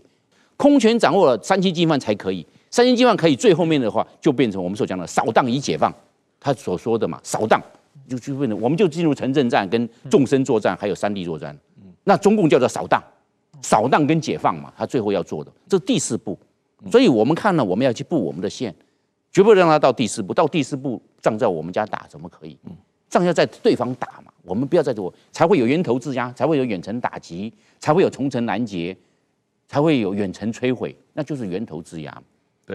[0.56, 5.94] 空权掌握了三期进犯才可以，三栖计范可以最后面的话就变成我们所讲的扫荡以解放，
[6.40, 7.62] 他所说的嘛，扫荡
[8.08, 11.56] 就就变成我们就进入城镇战、跟纵深作战还有山地作战。
[12.04, 13.00] 那中共叫做扫荡，
[13.62, 16.36] 扫荡跟解放嘛，他最后要做的这是第四步。
[16.90, 18.74] 所以我们看了，我们要去布我们的线，
[19.32, 20.34] 绝不让他到第四步。
[20.34, 22.58] 到第四步，仗在我们家打怎么可以？
[23.08, 28.98] 仗要在对方打嘛，我们不要在这，才会有源头制压，才会有远程打击，才会有重层拦截。
[29.66, 32.24] 才会有远程摧毁，那就是源头制压。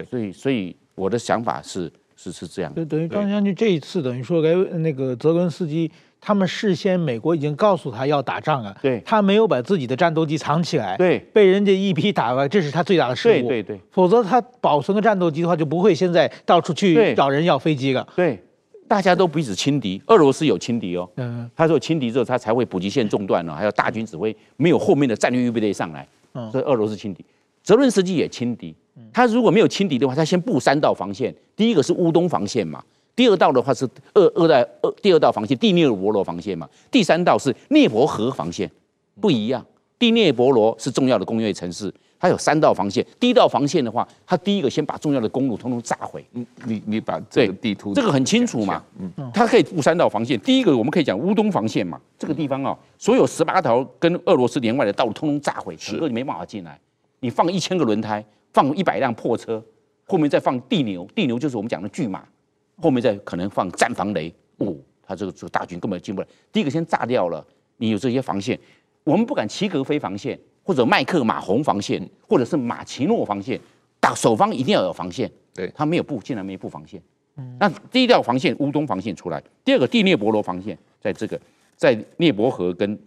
[0.03, 2.73] 对，所以所以我的想法是是是这样。
[2.73, 13.33] 对，等于张将军这一次等于说给那个泽伦斯基，他们事先美国已经告诉他要打仗啊，对，他没有把自己的战斗机藏起来，对，被人家一批打完，这是他最大的失误。
[13.33, 18.07] 对对对，否则他保存个战斗机的话，就不会现在到处去找人要飞机了。
[18.17, 18.43] 对，
[18.89, 26.07] 大家都彼此轻敌，俄罗斯有轻敌哦，嗯，他说轻敌之后，他才会补给线中断了，还有大军指挥没有后面的战略预备队上来。
[26.35, 27.25] 嗯所以俄罗斯轻敌，
[27.63, 28.75] 泽伦斯基也轻敌。
[29.13, 31.35] 他如果没有轻敌的话，他先布三道防线。
[31.57, 32.83] 第一个是乌东防线嘛，
[33.17, 38.71] 第二道的话是二二代二第二道防线，第聂伯罗防线嘛，第三道是涅伯河防线，
[39.21, 39.65] 不一样。
[39.99, 43.05] 第聂伯罗是重要的工业城市，它有三道防线。
[43.19, 46.25] 第一道防线的话，它第一个先把重要的公路通通炸毁。
[46.35, 48.81] 嗯，你你把这个地图这个很清楚嘛。
[49.01, 50.39] 嗯，它可以布三道防线。
[50.39, 56.79] 第一个我们可以讲乌东防线嘛，这个地方啊、哦，所有十八条跟俄罗斯连外的道路通通炸毁，整个你没办法进来。
[57.19, 59.63] 你放一千个轮胎，放一百辆破车，
[60.07, 62.27] 后面再放地牛，地牛就是我们讲的巨马，
[62.81, 64.33] 后面再可能放战防雷。
[64.59, 66.27] 哦，他这个这个大军根本进不来。
[66.53, 68.59] 第一个先炸掉了，你有这些防线。
[69.05, 73.59] 我们不敢齐格飞防线，或者麦克马洪防线，或者是马奇诺防线，
[74.01, 75.31] 打守方一定要有防线。
[75.55, 77.01] 对，他没有布，竟然没布防线。
[77.37, 81.41] 嗯，那第一条防线乌东防线出来，第二个第聂伯罗防线，在这个
[81.77, 82.99] 在聂伯河跟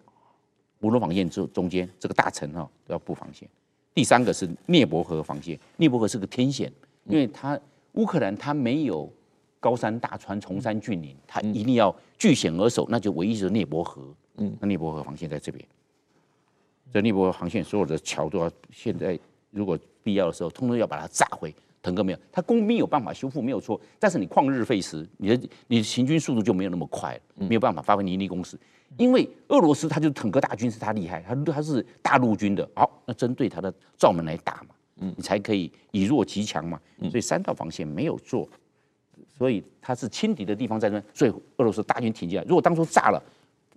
[0.80, 3.48] 乌东防线中中间这个大城哈都要布防线。
[3.94, 6.72] 第三个是涅伯河防线，涅伯河是个天险，
[7.06, 7.60] 因为它
[7.94, 9.12] 乌克兰它没有
[9.60, 14.02] 高山大川、崇山峻岭，它一定要据险而守，那就唯一是涅伯河。
[14.38, 15.64] 嗯，那涅伯河防线在这边。
[16.94, 21.54] 这涅伯河航线所有的桥都要现在，如果必要的时候，通通要把它炸毁。
[21.84, 23.80] 腾哥没有，他工兵有办法修复，没有错。
[24.00, 28.56] 但是你旷日费时，你的你的行军速度就没有那么快，没有办法发挥尼尼公式。
[28.98, 36.80] 因为俄罗斯它就坦克大军是它厉害，它它是大陆军的，好，那针对它的罩门来打嘛，嗯，你才可以以弱击强嘛。
[37.10, 38.48] 所以三道防线没有做，
[39.38, 42.44] 所以他是轻敌的地方在那，所以俄罗斯大军挺进来。
[42.46, 43.22] 如果当初炸了，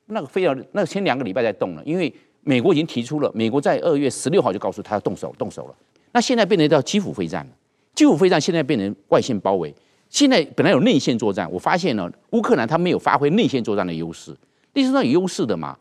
[0.07, 2.13] 那个非要那个先两个礼拜再动了，因为。
[2.47, 5.75] 美国已经提出了，美国在二月十六号就告诉他要动手，动手了。
[6.13, 7.53] 那现在变成叫基辅会战了，
[7.95, 9.75] 基辅会战现在变成外线包围。
[10.11, 14.37] 现在本来有内线作战，我发现呢，乌克兰他没有发挥内线作战的优势。
[14.75, 15.77] 历史上有优势的嘛，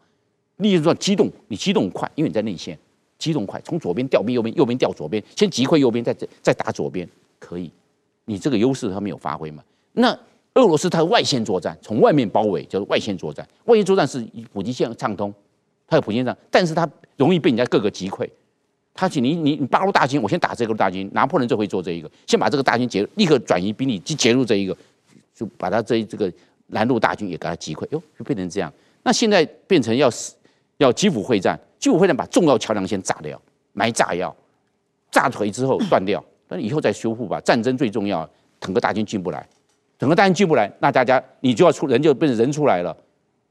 [0.58, 2.78] 历史上机动，你机动快，因为你在内线，
[3.20, 7.70] 机动快，从左边调兵右边，右边调左边，先击溃右边，再再打左边，可以。
[8.26, 9.62] 你这个优势他没有发挥嘛？
[9.92, 10.18] 那
[10.54, 15.34] 俄罗斯他的外线作战，从外面包围叫做外线作战，外线作战是以补给线畅通。
[15.88, 18.28] 他有普京上，但是他容易被人家各个击溃。
[18.94, 21.10] 他请你你你八路大军，我先打这个大军。
[21.14, 24.78] 拿破仑就会做这一个，先把这个大军截，立刻转移兵力去截入这一个，
[25.34, 26.32] 就把他这这个
[26.74, 27.88] 拦路大军也给他击溃。
[27.92, 28.72] 哟，就变成这样。
[29.02, 30.36] 那现在变成要死，
[30.78, 33.42] 要基辅会战，基辅会战把重要桥梁先炸掉，
[33.74, 34.36] 埋炸药，
[35.12, 37.40] 炸毁之后断掉，那以后再修复吧。
[37.42, 39.48] 战争最重要，整个大军进不来，
[39.98, 42.96] 整个大军进不来，那大家你就要出人就变成人出来了。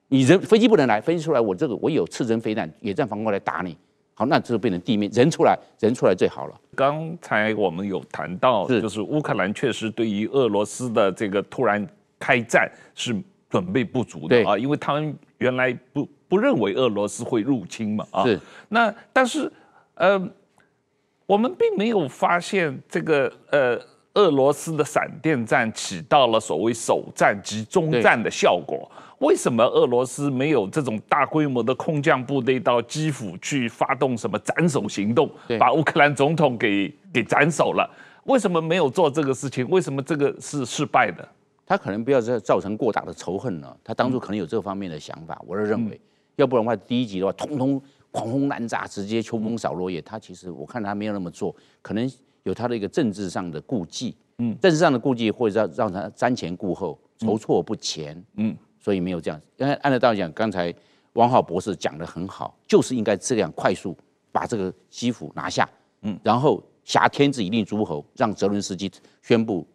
[0.08, 3.76] 你人飞机不能来，飞机出来，我这个我有刺针飞弹、野战防空来打你。
[4.14, 6.60] 好，那就变成地面人出来，人出来最好了。
[6.74, 11.86] 刚才我们有谈到，就是乌克兰确实对于俄罗斯的这个突然
[12.22, 13.12] 开战是
[13.50, 18.22] 准备不足的啊，因为他们原来不不认为俄罗斯会入侵嘛啊。
[18.24, 18.38] 是。
[18.68, 19.52] 那但是
[19.94, 20.30] 呃，
[21.26, 23.76] 我们并没有发现这个呃
[24.14, 28.88] 俄罗斯的闪电战起到了所谓首战及中战的效果。
[29.18, 37.88] 为什么俄罗斯没有这种大规模的空降部队到基辅去发动什么斩首行动，把乌克兰总统给给斩首了？
[38.24, 39.68] 为什么没有做这个事情？
[39.68, 41.28] 为什么这个是失败的？
[41.72, 43.74] 他可能不要再造成过大的仇恨了。
[43.82, 45.98] 他当初可能有这方面的想法，我是认为，
[46.36, 47.80] 要不然的话，第一集的话，通通
[48.10, 49.98] 狂轰滥炸，直接秋风扫落叶。
[50.02, 58.54] 他其实我看他没有那么做，可能有他的一个政治上的顾忌，嗯，政治上的顾忌或者让让他瞻前顾后，筹措不前，嗯。
[58.78, 60.74] 所以没有这样，因为按照道理讲，刚才
[61.14, 63.96] 王浩博士讲的很好，就是应该这样快速
[64.30, 65.66] 把这个基辅拿下，
[66.02, 68.90] 嗯，然后挟天子以令诸侯，让泽伦斯基
[69.22, 69.66] 宣布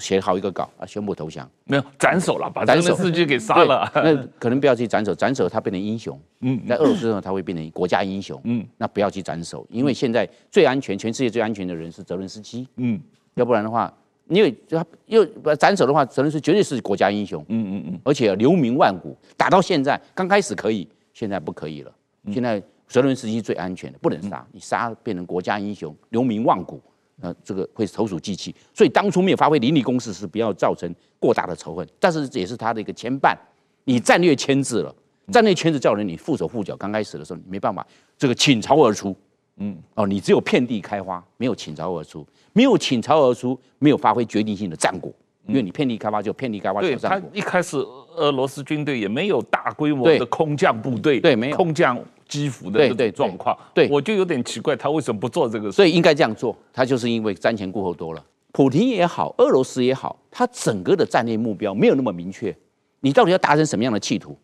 [0.00, 1.48] 写好一个稿啊，宣布投降。
[1.64, 3.90] 没有斩首了，把泽伦斯基给杀了。
[3.94, 6.18] 那可能不要去斩首，斩首他变成英雄。
[6.40, 8.40] 嗯，在俄罗斯呢，他会变成国家英雄。
[8.44, 12.66] 嗯，那不要去斩首，因为现在最安全，全世界最安全的人是泽伦斯基。
[12.76, 13.00] 嗯，
[13.34, 13.92] 要不然的话。
[14.28, 15.24] 因为他又
[15.54, 17.40] 斩首的话，泽伦斯基绝对是国家英雄。
[17.48, 19.16] 嗯嗯嗯，而且留名万古。
[19.36, 21.92] 打到现在，刚开始可以，现在不可以了。
[22.32, 24.44] 现在泽伦斯基最安全的，不能杀。
[24.50, 26.82] 你杀变成国家英雄，留名万古，
[27.16, 28.54] 那这个会投鼠忌器。
[28.72, 31.86] 所以当初没有发挥邻里攻势，是不要造成过大的仇恨。
[31.98, 33.36] 但是这也是他的一个牵绊。
[33.84, 34.94] 你战略牵制了，
[35.32, 36.76] 战略牵制叫人你缚手缚脚。
[36.76, 37.86] 刚开始的时候，你没办法
[38.18, 39.16] 这个倾巢而出。
[39.58, 45.10] 嗯哦，你只有遍地开花，没有倾巢而出，没有倾巢而出，没有发挥决定性的战果，
[45.46, 46.80] 因为你遍地开花就遍地开花。
[46.80, 47.76] 对，他一开始
[48.16, 53.56] 俄罗斯军队也没有大规模的空降部队，对，没有空降基辅的状况。
[53.74, 55.72] 对，我就有点奇怪，他为什么不做这个事？
[55.72, 58.24] 所以应该这样做，他就是因为瞻前顾后多了。
[58.52, 62.56] 普京也好，俄罗斯也好，他整个的战略目标没有那么明确，
[63.00, 64.36] 你到底要达成什么样的企图？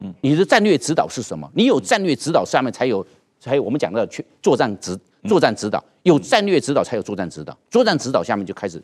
[0.00, 1.50] 嗯，你的战略指导是什么？
[1.54, 3.06] 你有战略指导，下面才有。
[3.40, 8.82] 才有我们讲的去作战指作战指导，有战略指导才有作战指导，作战指导下面就开始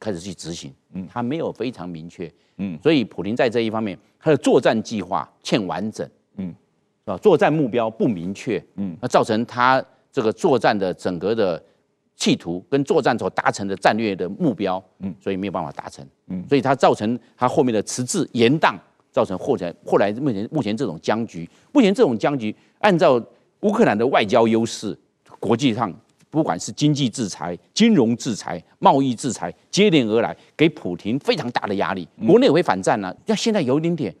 [0.00, 6.08] 开始去执行，嗯，他没有非常明确，嗯，所以普林在这一方面他的作战计划欠完整，
[6.38, 6.48] 嗯，
[7.04, 7.16] 是吧？
[7.18, 11.62] 作战目标不明确，嗯，那造成他这个作战的整个的
[12.16, 18.74] 企图跟作战所达成的战略的目标，嗯，所以没有办法达成，嗯，所以他造成他后面的迟滞延宕，
[19.12, 23.22] 造成后来后来目前目前这种僵局，目前这种僵局按照。
[23.62, 24.98] 乌克兰的外交优势，
[25.38, 25.92] 国际上
[26.30, 32.06] 不管是经济制裁、金融制裁、贸易制裁接连而来，给普丁非常大的压力。
[32.26, 34.14] 国内也会反战呢、啊，那现在有一点点，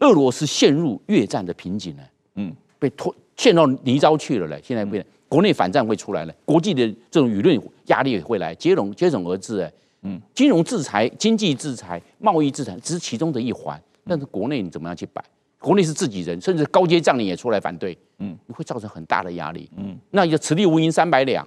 [0.00, 2.02] 俄罗斯陷入越战的瓶颈了，
[2.34, 4.60] 嗯，被拖陷到泥沼去了嘞。
[4.64, 9.72] 现在变，国内反战会出来了，国际的这种舆论压力也会来接踵接踵而至，哎，
[10.02, 15.24] 嗯，金融制裁、经济制裁、贸易制裁只是其中的一环，但是国内你怎么样去摆？
[15.60, 21.46] 国内是自己人，甚至高阶将领也出来反对，嗯，会造成很大的压力，嗯，那就此地无银三百两。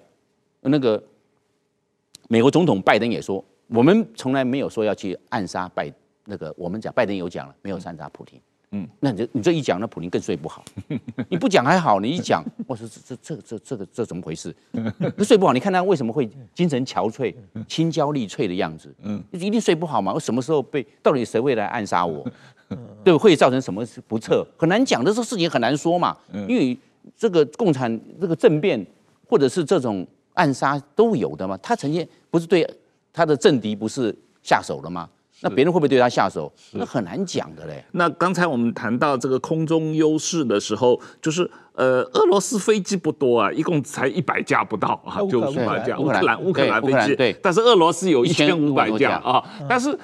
[0.69, 1.01] 那个
[2.27, 5.91] 美国总统拜登也说，我们从来没有说要去暗杀拜，
[6.25, 8.39] 那个我们讲拜登有讲了，没有暗杀普京，
[8.71, 10.65] 嗯，那你这你这一讲，那普林更睡不好。
[11.29, 14.53] 你不讲还好，你一讲，我说这这这这这个这怎么回事？
[14.71, 17.33] 那睡不好，你看他为什么会精神憔悴、
[17.67, 18.93] 青焦力脆的样子？
[19.03, 20.13] 嗯，一定睡不好嘛？
[20.13, 20.85] 我什么时候被？
[21.03, 22.25] 到底谁会来暗杀我？
[23.03, 24.45] 对，会造成什么不测？
[24.57, 26.17] 很难讲的，这事情很难说嘛。
[26.47, 26.75] 因为
[27.15, 28.83] 这个共产这个政变，
[29.29, 31.57] 或者是这种暗杀都有的嘛。
[31.57, 32.65] 他曾经不是对
[33.11, 35.09] 他的政敌不是下手了吗？
[35.41, 36.49] 那别人会不会对他下手？
[36.71, 37.83] 那很难讲的嘞。
[37.91, 45.99] 那刚才我们谈到这个空中优势的时候，就是呃，俄罗斯飞机不多啊，一共才一百架不到啊，就五百架。
[45.99, 49.97] 乌克兰乌克兰飞机，对，但是俄罗斯有一千五百架啊，但是。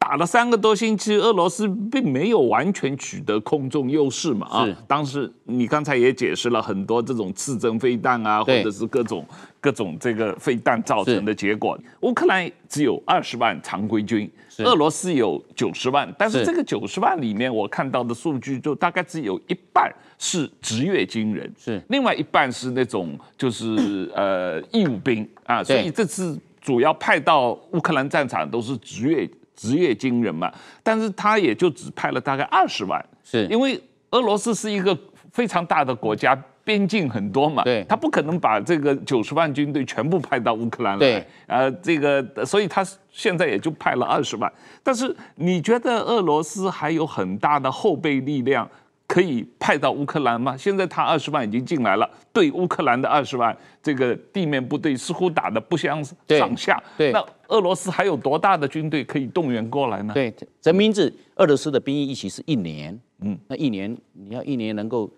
[0.00, 4.46] 打了三个多星期，俄罗斯并没有完全取得空中优势嘛？
[4.48, 9.24] 啊，当时你刚才也解释了很多这种刺针飞弹啊，或者是各种
[9.60, 11.78] 各种这个飞弹造成的结果。
[12.00, 14.28] 乌克兰只有二十万常规军，
[14.60, 29.30] 俄罗斯有九十万，但是这个九十万里面，我看到的数据就大概只有一半是职业军人，是另外一半是那种就是 呃义务兵啊，所以这次主要派到乌克兰战场都是职业。
[29.60, 30.50] 职业军人嘛，
[30.82, 33.78] 但是他也就只派了大概二十万，是因为
[34.12, 34.98] 俄罗斯是一个
[35.30, 44.50] 非常大的国家，边境很多嘛，对，他不可能把这个九十万军队全部派到乌克兰来，对，呃，这个，所以他现在也就派了二十万。
[44.82, 48.66] 但是你觉得俄罗斯还有很大的后备力量？
[49.10, 50.56] 可以派到乌克兰吗？
[50.56, 56.80] 现在他二十万已经进来了，对乌克兰的二十万，这个地面部队似乎打得不相上下。
[56.96, 60.14] 对，那俄罗斯还有多大的军队可以动员过来呢？
[60.14, 65.10] 对，征兵制，俄罗斯的兵役一期是一年，嗯，那一年你要一年能够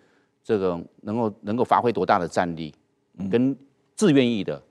[0.43, 2.75] 这个能够能够发挥多大的战力，
[3.19, 3.55] 嗯跟
[3.95, 4.63] 自愿意的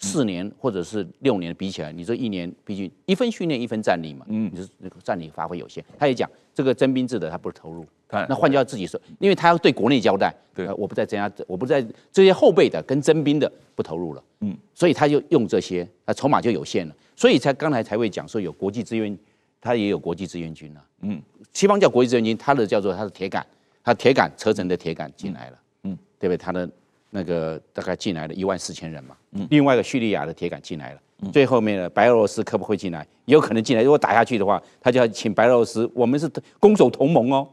[0.00, 5.82] 四年或者是六年比起来，你这一年毕竟一分训练一分战力嘛，嗯，你是那个战力发挥有限。
[5.98, 7.86] 他也讲这个征兵制的他不是投入。
[8.10, 19.18] 那换句话自己说，因为他要对国内交代，对，我不再增加，我不再这些后备的跟征兵的不投入了，嗯，所以他就用这些，他筹码就有限了，所以才刚才才会讲说有国际志愿，
[19.60, 21.20] 他也有国际志愿军了，嗯，
[21.52, 23.44] 西方叫国际志愿军，他的叫做他的铁杆，
[23.82, 26.36] 他铁杆车臣的铁杆进来了，嗯，对不对？
[26.36, 26.68] 他的
[27.10, 31.00] 那个大概进来了一万四千人嘛，嗯，另外一个叙利亚的铁杆进来了，
[31.32, 33.06] 最后面的白俄罗斯可不可以进来？
[33.24, 37.48] 也有可能进来，如果打下去的话，他就要请白俄罗斯，我们是攻守同盟哦。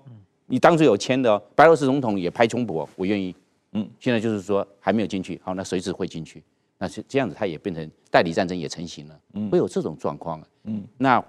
[0.54, 3.36] 你当初有签的哦，白俄罗斯总统也拍胸脯，我愿意。
[3.72, 6.44] 嗯，现在就是说还没有进去，好，那随时会进去。
[6.78, 9.50] 那是这样子，它也变成代理战争也成型了，嗯。
[9.50, 10.40] 会有这种状况。
[10.66, 11.24] 嗯，那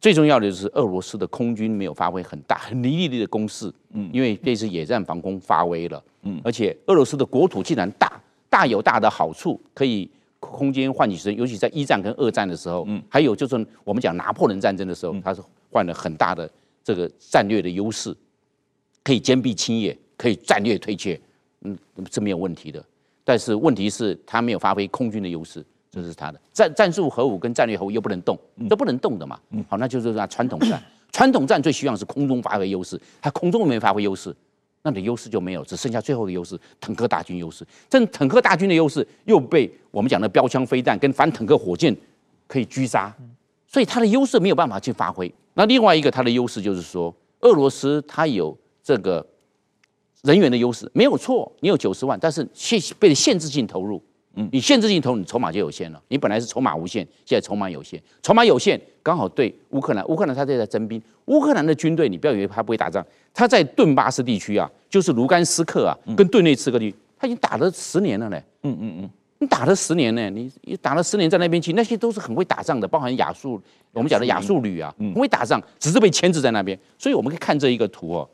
[0.00, 16.50] 最重要的就是俄罗斯的空军没有发挥很大、很凌厉的攻势，嗯，因为这次野战防空发威了，嗯，而且俄罗斯的国土竟然大，大有大的好处，可以空间换取时间，尤其在一战跟二战的时候，嗯，还有就是我们讲拿破仑战争的时候，它是换了很大的
[16.82, 18.12] 这个战略的优势，
[19.06, 21.16] 可以坚壁清野，可以战略退却，
[21.60, 21.78] 嗯，
[22.10, 22.84] 是没有问题的。
[23.22, 28.36] 但是问题是，他没有发挥空军的优势，这是他的战战术核武跟战略核武又不能动，
[28.68, 29.38] 都不能动的嘛。
[29.68, 34.34] 好，那就是说传统战， 传统战最希望是空中发挥优势，他空中没发挥优势，
[34.82, 37.64] 那你优势就没有，只剩下最后的优势——坦克大军优势。
[37.88, 41.96] 这坦克大军的优势又被我们讲的标枪飞弹跟反坦克火箭
[42.48, 43.14] 可以狙杀，
[43.68, 45.32] 所以他的优势没有办法去发挥。
[45.54, 49.26] 那另外一个他的优势就是说，俄罗斯他有这个。
[50.22, 54.02] 人员的优势没有错，你有九十万，但是限被限制性投入，
[54.34, 56.02] 嗯，你限制性投入，你筹码就有限了。
[56.08, 78.28] 你本来是筹码无限，现在筹码有限，筹码有限刚好对乌克兰，乌克兰他在在征兵，乌克兰的军队你不要以为他不会打仗，他在顿巴斯地区啊，就是卢甘斯克啊，跟顿内茨克地区，他已经打了十年了嘞，嗯嗯嗯，你打了十年呢，你你打了十年在那边去，那些都是很会打仗的，包含亚速，我们讲的亚速旅啊，很会打仗，只是被牵制在那边，所以我们可以看这一个图哦，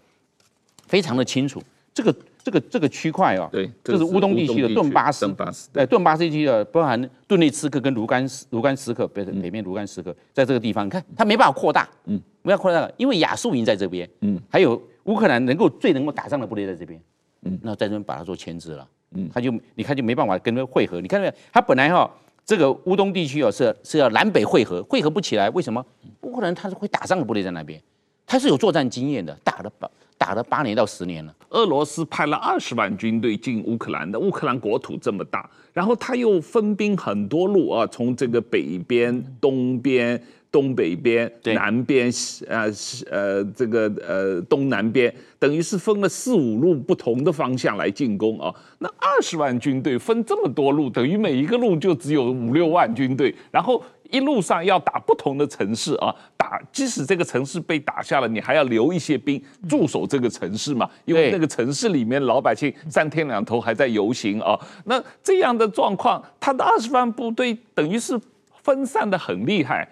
[0.93, 1.59] 非常的清楚。
[1.95, 5.27] 这个这个这个区块啊，对，这是乌东地区的顿巴斯，
[5.73, 17.01] 对，顿巴斯地区的包含顿内茨克跟卢甘斯卢甘斯克北北面卢甘斯克，在这个地方，你看它没办法扩大，嗯，没办法扩大了，因为亚速营在这边，嗯，还有乌克兰能够最能够打仗的部队在这边，
[17.43, 21.35] 嗯，那在这边把它做牵制了，嗯，他就你看就没办法跟他汇合，你看到没有？
[21.53, 22.11] 他本来哈
[22.45, 25.85] 这个乌东地区哦是是要南北汇合，汇合不起来，为什么？
[26.23, 27.79] 乌克兰他是会打仗的部队在那边，
[28.27, 29.91] 他是有作战经验的，打了把。
[30.23, 31.35] 打了八年到十年了。
[31.49, 42.09] 俄罗斯派了二十万军队进乌克兰的，乌克兰国土这么大，然后他又分兵很多路啊，从这个北边、东边、东北边、南边，
[42.47, 42.71] 呃
[43.11, 48.55] 呃，这个呃东南边，等于是分了四五路不同的方向来进攻啊。
[48.79, 53.83] 那二十万军队分这么多路，等于每一个路就只有五六万军队，然后。
[54.13, 64.57] 一路上要打不同的城市啊，打即使这个城市被打下了，你还要留一些兵驻守这个城市嘛，因为那个城市里面老百姓三天两头还在游行啊。
[64.85, 68.21] 那这样的状况，他的二十万部队等于是
[68.63, 69.89] 分散的很厉害。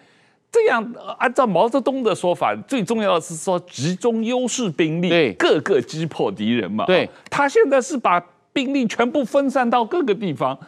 [0.52, 0.84] 这样
[1.18, 6.84] 按照毛泽东的说法，最重要的是说集中优势兵力，对，各个击破敌人嘛。
[6.84, 8.20] 对，他现在是把
[8.52, 10.58] 兵力全部分散到各个地方。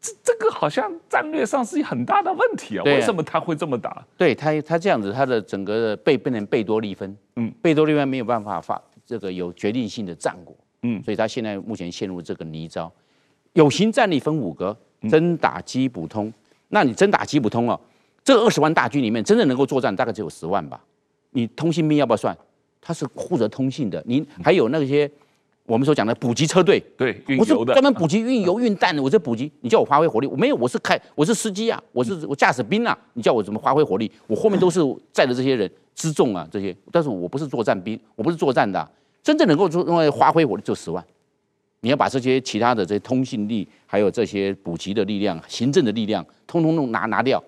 [0.00, 2.84] 这这个好像战略上是很大的问题啊！
[2.84, 4.04] 为什么他会这么打？
[4.16, 12.88] 对他，他这样子，他的整个的贝变成贝多利分，嗯，贝多利分没有办法发这个有决定性的战果，嗯，所以他现在目前陷入这个泥沼。
[13.54, 14.76] 有形战力分五个：
[15.10, 16.32] 真打击补通。
[16.68, 17.80] 那你真打击补通哦，
[18.22, 20.80] 这二十万大军里面，真正能够作战大概只有十万吧？
[21.30, 22.36] 你通信兵要不要算？
[22.80, 25.10] 他是负责通信的，你还有那些。
[25.68, 29.00] 我们所讲的补给车队，对，我是专门补给运油运弹的。
[29.04, 34.10] 我这补给，你叫我发挥火力，我没有，我是开，我是司机啊，我是我驾驶兵啊，你叫我怎么发挥火力？
[34.26, 34.80] 我后面都是
[35.12, 38.90] 载着这些人辎重啊，这些，但是我不是作战兵，我不是作战的啊，
[39.22, 41.04] 真正能够做用来发挥火力就十万。
[41.80, 47.44] 你要把这些其他的这些通信力，还有这些补给的力量、行政的力量，通通弄拿拿掉，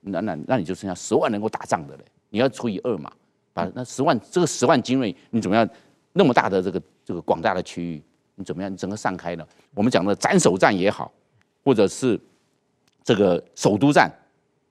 [0.00, 2.00] 那那那你就剩下十万能够打仗的了。
[2.30, 3.12] 你要除以二嘛，
[3.52, 5.68] 把那十万这个十万精锐，你怎么样？
[6.12, 8.02] 那么大的这个这个广大的区域，
[8.34, 8.72] 你怎么样？
[8.72, 9.46] 你整个散开了。
[9.74, 11.12] 我们讲的斩首战也好，
[11.62, 12.20] 或者是
[13.04, 14.10] 这个首都战，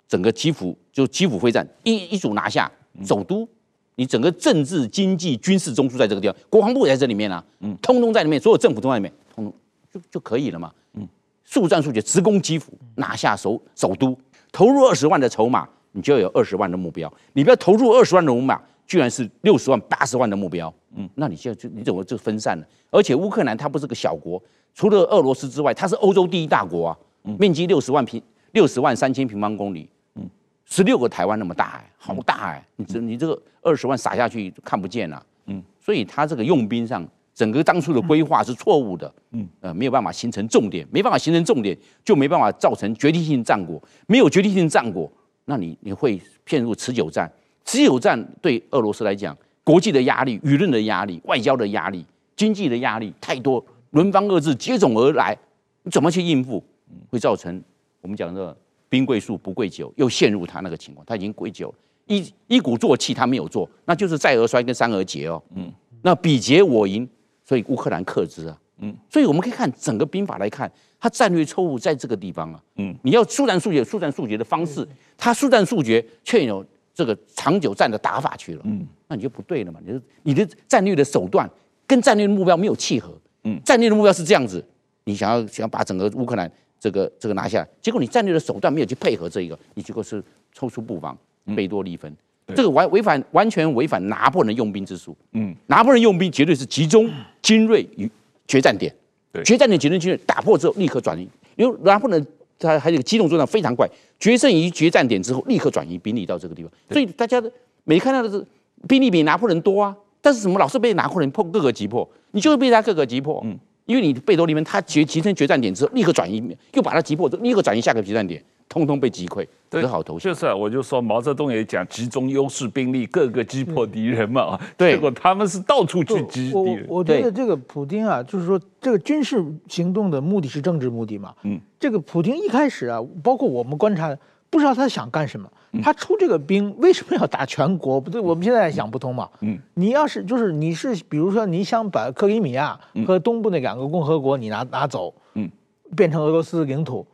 [0.08, 2.70] 整个基辅就基辅会战一一组拿下
[3.06, 3.48] 首都，
[3.96, 9.54] 你整个政治、经济、军事中枢在这个地方，国防部也在这里面啊，嗯，通通在里面，所有政府都在里面，通通
[9.94, 11.08] 就就可以了嘛，嗯，
[11.46, 14.18] 速战速决，直攻基辅，拿下首首都，
[14.52, 18.62] 投入二十万的筹码，你就有二十万的目标，你不要投入二十万的筹码。
[18.90, 22.68] 居然是六十万、八十万的目标，嗯，那你现在就你怎么就分散了？
[22.90, 24.42] 而且乌克兰它不是个小国，
[24.74, 26.98] 除了俄罗斯之外，它是欧洲第一大国啊，
[27.38, 28.20] 面积六十万平
[28.54, 30.28] 六十万三千平方公里，嗯，
[30.66, 45.08] 十六个台湾那么大哎，好大哎，你这你这个二十万撒下去看不见了，嗯，所以它这个用兵上，整个当初的规划是错误的，嗯，呃，没有办法形成重点，没办法形成重点，就没办法造成决定性战果，没有决定性战果，
[45.46, 47.32] 那你你会陷入持久战。
[47.66, 52.06] 持久战对俄罗斯来讲，国际的压力、舆论的压力、外交的压力、
[52.36, 55.38] 经济的压力太多，轮番遏制接踵而来，
[55.84, 56.64] 你怎么去应付？
[57.12, 57.64] 会造成
[58.02, 58.56] 我们讲的
[58.90, 61.06] 兵贵术不贵久，又陷入他那个情况。
[61.06, 61.76] 他已经贵久了，
[62.08, 65.42] 一一鼓作气他没有做，那就是再而衰跟三而竭哦。
[65.54, 67.08] 嗯，那彼竭我赢，
[67.46, 68.60] 所以乌克兰克之啊。
[68.82, 72.64] 嗯，所以我们可以看整个兵法来看，他战略错误在这个地方啊。
[72.78, 74.88] 嗯，你要速战速决，速战速决的方式，
[75.18, 76.66] 他速战速决却有
[77.00, 78.62] 这个长久战的打法去了。
[78.66, 81.50] 嗯，那你就不对了嘛，你的你的战略的手段
[81.88, 83.14] 跟战略的目标没有契合。
[83.46, 84.62] 嗯，战略的目标是这样子，
[85.06, 90.22] 你想要想要把整个乌克兰这个这个拿下来，结果你战略的手段没有去配合这一个，你结果是
[90.52, 91.18] 抽出布防，
[91.56, 92.14] 贝多利分。
[92.54, 95.16] 这个完违反完全违反拿破仑用兵之术。
[95.32, 97.10] 嗯，拿破仑用兵绝对是集中
[97.42, 98.12] 精锐与
[98.46, 98.94] 决战点。
[99.32, 101.30] 对，决战点集中精锐，打破之后立刻转移。
[101.56, 102.26] 因为拿破仑
[102.60, 103.90] 他还有一个机动作战非常快，
[104.20, 106.72] 决胜于决战点之后立刻转移兵力到这个地方。
[106.92, 107.42] 所以大家
[107.86, 108.46] 没看到的是
[108.88, 112.08] 兵力比拿破仑多啊，但是怎么老是被拿破仑破各个击破？
[112.32, 113.42] 你就是被他各个击破。
[113.46, 116.44] 嗯，因为你贝多利分他决形成决战点之后立刻转移，
[116.74, 118.44] 又把他击破，立刻转移下个决战点。
[118.70, 120.32] 通通被击溃，只好投降。
[120.32, 124.58] 就是、啊，我就说毛泽东也讲集中优势兵力，各个击破敌人嘛。
[124.62, 126.86] 嗯、 对，结果他们是到处去击敌人。
[126.88, 131.34] 我我觉得这个普京啊，就是说这个军事行动的目的是政治目的嘛。
[131.42, 134.16] 嗯，这个普京一开始啊，包括我们观察，
[134.52, 135.50] 不知道他想干什么。
[135.84, 138.02] 他出这个兵为什么要打全国？
[138.02, 139.30] 不对，我们现在想不通嘛。
[139.42, 145.48] 嗯，你要是就是你是比如说你想把克里米亚和东部那两个共和国你拿拿走，嗯，
[145.96, 147.06] 变成俄罗斯领土。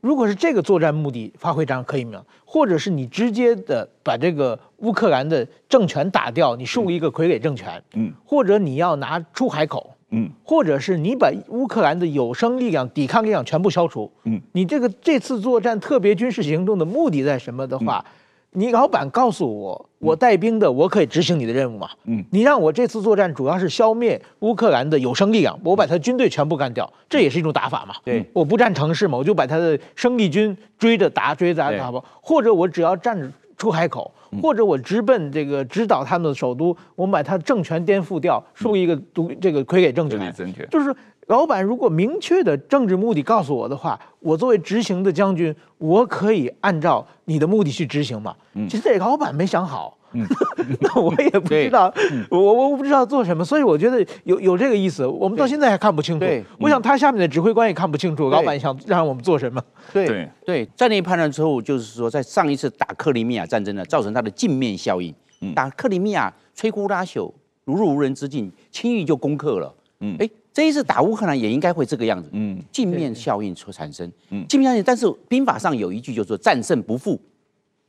[0.00, 2.22] 嗯，如果是这个作战目的发挥这样可以吗？
[2.44, 18.04] 或者是你直接的把这个乌克兰的政权打掉，你树立一个傀儡政权，嗯，或者你要拿出海口，嗯，或者是你把乌克兰的有生力量、抵抗力量全部消除，嗯，你这个这次作战特别军事行动的目的在什么的话？
[18.06, 18.12] 嗯
[18.52, 21.90] 你老板告诉我，我带兵的，我可以执行你的任务嘛？
[22.04, 27.94] 嗯，你让我这次作战主要是消灭乌克兰的有生力量，我把他军队全部干掉，这也是一种打法嘛？
[28.04, 32.02] 对，我不占城市嘛，我就把他的生力军追着打，追着打，打不？
[32.22, 34.10] 或者我只要占出海口，
[34.42, 40.34] 或者我直奔这个直捣他们的首都，我们把他政权颠覆掉，树立一个独这个傀儡政权，
[40.70, 40.94] 就是。
[41.28, 48.34] 老板如果明确的政治目的告诉我的话，我作为执行的将军，我可以按照你的目的去执行嘛。
[48.68, 50.26] 其实这老板没想好，嗯、
[50.80, 51.92] 那我也不知道，
[52.30, 56.20] 我我不知道做什么，所以我觉得有有这个意思，我们到现在还看不清楚。
[56.20, 59.62] 对，我想他下面的指挥官也看不清楚，老板想让我们做什么。
[59.92, 65.14] 对对，对，战略判断之后，就是说在上一次打克里米亚战争呢，造成它的镜面效应。
[65.54, 67.30] 打克里米亚摧枯拉朽，
[67.64, 69.74] 如入无人之境，轻易就攻克了。
[70.00, 70.30] 嗯，哎。
[70.58, 74.82] 这一次打乌克兰也应该会这个样子，嗯，镜面效应所产生，嗯，镜面效应。
[74.82, 77.16] 但是兵法上有一句，就是说战胜不负。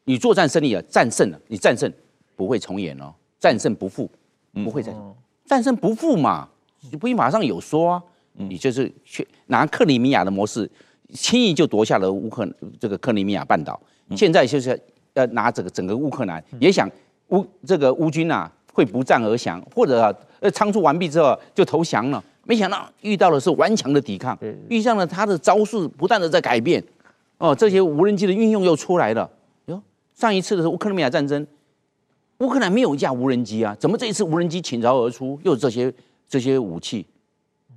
[0.04, 1.92] 你作战胜利了，战胜了，你战胜
[2.36, 4.08] 不会重演哦，战胜不负，
[4.64, 4.94] 不会再
[5.46, 6.48] 战胜不负嘛。
[7.02, 8.04] 兵法上有说啊，
[8.34, 10.70] 你就是去拿克里米亚的模式，
[11.12, 12.48] 轻易就夺下了乌克
[12.80, 13.82] 这个克里米亚半岛。
[14.16, 14.80] 现在就是
[15.16, 16.88] 要拿这个整个乌克兰，也想
[17.30, 22.24] 乌这个乌军啊会不战而降，或者呃仓促完毕之后就投降了。
[22.50, 24.36] 没想到遇到的是顽强的抵抗，
[24.70, 26.84] 遇上了他的招数不断的在改变，
[27.38, 29.30] 哦，这些无人机的运用又出来了。
[29.68, 29.80] 哟，
[30.16, 31.46] 上一次的是乌克兰战争，
[32.40, 35.94] 乌克兰没有一架无人机啊，怎么这一次无人机倾巢而出，又是这些
[36.28, 37.06] 这些武器？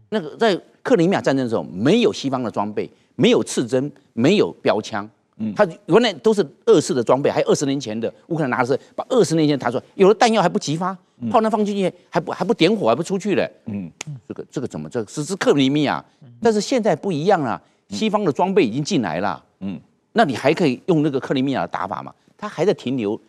[0.09, 5.07] 那个在克里米亚战争的时候，没有西方的装备，没有刺针，没有标枪。
[5.37, 10.97] 嗯，他原来都是二式的装备，还有二十年前的乌克兰拿的是把二十年前拿出来，有的弹药还不急发，
[11.31, 13.51] 炮弹放进去还不还不点火，还不出去嘞。
[13.67, 13.91] 嗯，
[14.27, 16.05] 这个这个怎么这是是克里米亚？
[16.41, 19.43] 但是现在不一样了，西方的装备已经进来了。
[19.61, 19.81] 嗯，
[20.13, 22.15] 那你还可以用那个克里米亚的打法吗？
[22.37, 23.21] 他还在停留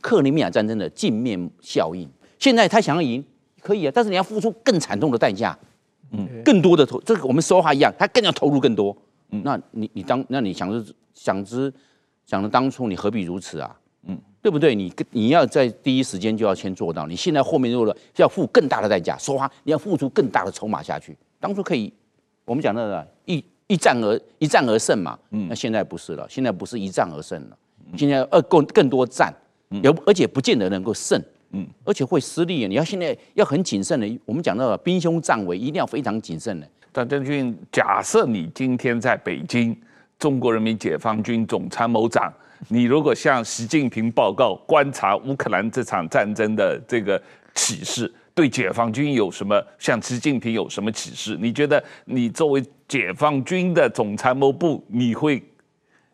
[0.00, 2.08] 克里米亚战争的镜面效应。
[2.38, 3.24] 现在他想要赢
[3.60, 5.58] 可以啊，但是你要付出更惨痛的代价。
[6.12, 8.96] 嗯，更多的投，这个我们说话一样，他更要投入更多。
[9.30, 10.94] 嗯，那你你当那你想是？
[11.12, 11.70] 想知，
[12.24, 13.76] 想着当初你何必如此啊？
[14.40, 14.74] 嗯，对不对？
[14.74, 17.06] 你你要在第一时间就要先做到。
[17.06, 21.16] 你现在后面做了要付更大的代价，说话你要付出更大的筹码下去。
[21.38, 21.92] 当初可以，
[22.44, 25.18] 我们讲到的一一战而一战而胜嘛。
[25.30, 27.56] 嗯，那现在不是了，现在不是一战而胜了，
[27.96, 29.32] 现在要更更多战，
[29.82, 31.22] 有而且不见得能够胜，
[31.52, 32.66] 嗯，而且会失利。
[32.66, 34.20] 你要现在要很谨慎的。
[34.24, 36.68] 我们讲到兵凶战危，一定要非常谨慎的。
[36.92, 39.76] 张将军，假设你今天在北京。
[40.18, 42.30] 中国人民解放军总参谋长，
[42.68, 47.20] 你如果向习近平报告观察乌克兰这场战争的这个
[47.54, 49.60] 启示，对解放军有什么？
[49.78, 51.36] 向习近平有什么启示？
[51.40, 55.42] 你觉得你作为解放军的总参谋部，你会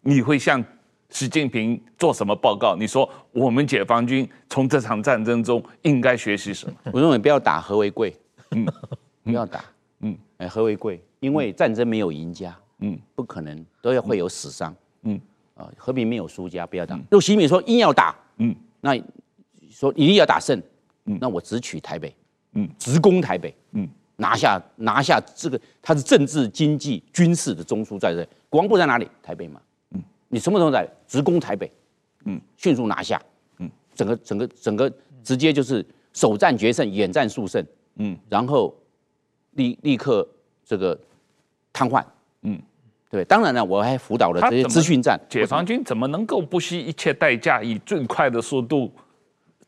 [0.02, 0.62] 你会向
[1.10, 2.76] 习近平做什么报告？
[2.76, 6.74] 你说我们解放军从这场战争中应该学习什么？
[6.92, 8.14] 我认为不要打和为贵，
[8.52, 8.66] 嗯，
[9.24, 9.64] 不要打，
[10.00, 12.56] 嗯，哎，和为贵，因为战争没有赢家。
[12.80, 14.74] 嗯，不可能都要会有死伤。
[15.04, 15.18] 嗯，
[15.56, 16.94] 啊，和平没有输家，不要打。
[16.96, 18.94] 如果习近平说硬要打，嗯，那
[19.70, 20.62] 说一定要打胜，
[21.06, 22.14] 嗯，那我只取台北，
[22.52, 28.26] 嗯，直攻台北，嗯，拿下拿下这个，它是政治、经济、军事的中枢在这。
[28.50, 29.08] 国防部在哪里？
[29.22, 29.60] 台北嘛。
[29.92, 30.88] 嗯，你什么时候在？
[31.08, 31.70] 直攻台北。
[32.26, 33.20] 嗯，迅速拿下。
[33.58, 34.92] 嗯，整个整个整个
[35.24, 37.64] 直接就是首战决胜，演战速胜。
[37.96, 38.74] 嗯，然后
[39.52, 40.28] 立立刻
[40.64, 40.98] 这个
[41.72, 42.04] 瘫痪。
[43.10, 43.24] 嗯，对。
[43.24, 45.20] 当然了，我还辅导了这些资讯站。
[45.28, 48.92] 解放军怎么能够不惜一切代价，以最快的速度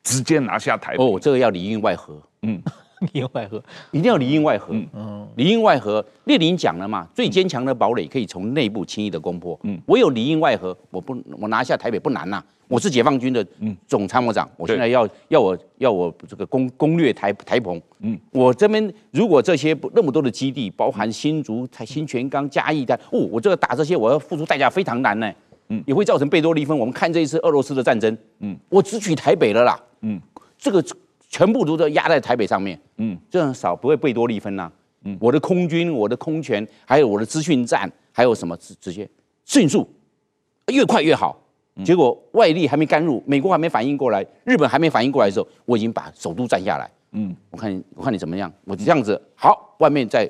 [0.03, 1.05] 直接拿下台北？
[1.05, 2.21] 哦，这个要里应外合。
[2.43, 2.63] 嗯。
[3.13, 4.75] 里应外合，一定要里应外合。
[4.93, 9.59] 嗯，里应外合，列宁讲了嘛，最坚强的堡垒可以从内部轻易的攻破。
[9.63, 12.43] 嗯，我有里应外合，我不，我拿下台北不难呐。
[12.67, 13.47] 我是解放军的
[13.87, 17.81] 总参谋长，我现在要要我要我这个攻攻略台台澎。
[18.01, 25.33] 嗯，我这边如果这些那么多的基地，包含新竹、台新泉岗、嘉义的，哦，我这个打这些，我要付出代价非常难呢。
[25.69, 26.77] 嗯，也会造成贝多利分。
[26.77, 29.81] 我们看这一次俄罗斯的战争，嗯，我只取台北了啦。
[30.03, 30.21] 嗯，
[30.59, 30.85] 这个。
[31.29, 34.71] 全部都都压在台北上面，嗯，这样少不会贝多利分呐，
[35.05, 39.09] 嗯，我的空军、我的空权，还有我的资讯站，还有什么直直接
[39.45, 39.89] 迅速，
[40.73, 41.39] 越快越好。
[41.85, 46.91] 结果外力还没干入，美国还没反应过来，日本还没反应过来的时候，我已经把首都占下来。
[47.13, 50.29] 嗯，我看我看你怎么样，我这样子好，外面在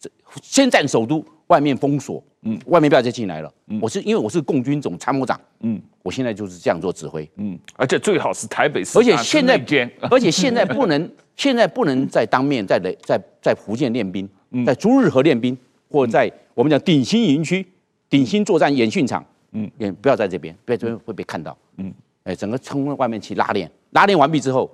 [0.00, 0.10] 这
[0.42, 2.22] 先占首都，外面封锁。
[2.42, 3.52] 嗯，外面不要再进来了。
[3.66, 5.40] 嗯，我是因为我是共军总参谋长。
[5.60, 7.28] 嗯，我现在就是这样做指挥。
[7.36, 8.96] 嗯，而且最好是台北市。
[8.96, 9.56] 而且现在，
[10.08, 14.28] 而且现在不能，现在不能再当面在雷在在福建练兵，
[14.64, 15.58] 在朱日和练兵，
[15.90, 17.66] 或在我们讲鼎新营区、
[18.08, 19.24] 鼎新作战演训场。
[19.50, 21.56] 嗯，也不要在这边，不要这边会被看到。
[21.78, 21.92] 嗯，
[22.22, 24.70] 哎，整个冲外面去拉练，拉练完毕之后，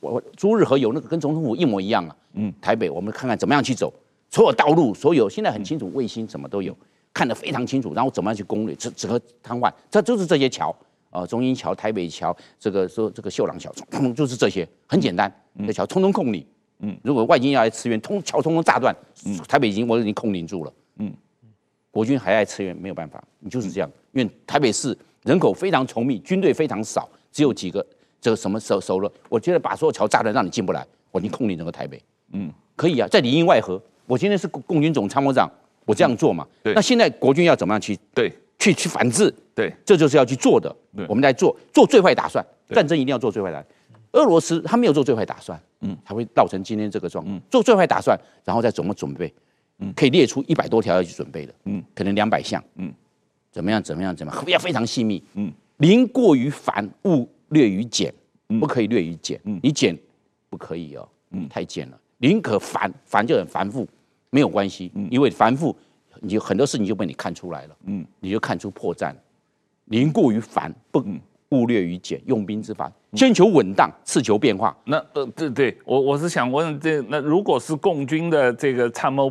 [0.00, 2.16] 我朱日和有那个跟总统府一模一样啊。
[2.32, 3.92] 嗯，台北我们看看怎么样去走，
[4.34, 6.76] 所有道路，所有现在很清楚，卫星什么都有。
[7.12, 8.74] 看得非常清楚，然后怎么样去攻略？
[8.74, 10.70] 整整个瘫痪，这就是这些桥
[11.10, 15.32] 啊、呃，中英桥、台北桥，这个说这个秀朗桥，通通就是这些，很简单，
[15.64, 16.44] 这桥通通控你。
[16.80, 18.92] 嗯，如果外军要来支援，通桥通通炸断，
[19.24, 20.72] 嗯，台北已经我已经控领住了。
[20.98, 21.14] 嗯，
[21.92, 27.86] 国军还来支援，没有办法，你就是这样，因为台北市人口非常稠密，军队非常少，只有几个，
[28.20, 29.08] 这个什么守守了？
[29.28, 32.02] 我觉得把所有桥炸断，让你进不来，我已经控领整个台北。
[32.32, 33.80] 嗯，可以啊，在里应外合。
[34.06, 35.50] 我今天是共共军总参谋长。
[35.86, 36.46] 我这样做嘛？
[36.62, 36.72] 对。
[36.72, 37.94] 那现在国军要怎么样去？
[38.14, 39.32] 对，去去反制。
[39.54, 40.74] 对，这就是要去做的。
[40.96, 42.42] 对，我们在做做最坏打算。
[42.70, 43.66] 战争一定要做最坏打算。
[44.12, 47.38] 俄罗斯他没有做最坏打算，嗯，才会造成今天这个状况。
[47.50, 49.30] 做最坏打算，然后再怎么准备？
[49.80, 51.52] 嗯，可以列出一百多条要去准备的。
[51.64, 52.62] 嗯，可能两百项。
[52.76, 52.90] 嗯，
[53.52, 53.82] 怎么样？
[53.82, 54.16] 怎么样？
[54.16, 54.44] 怎么样？
[54.46, 55.22] 要非常细密。
[55.34, 58.14] 嗯，宁过于繁，勿略于简。
[58.60, 59.38] 不可以略于简。
[59.44, 59.94] 嗯，你简
[60.48, 61.06] 不可以哦。
[61.32, 62.00] 嗯，太简了。
[62.24, 63.86] 宁可繁，繁就很繁复。
[64.30, 65.76] 没有关系，因为繁复，
[66.20, 69.14] 你就很多事情就被你看出来了，嗯，你就看出破绽。
[69.84, 71.04] 宁过于繁，不
[71.50, 74.74] 忽略于简，用兵之法，先求稳当，次求变化。
[74.84, 79.30] 那呃，对对，我我是想问，这那如果是共军的这个参谋。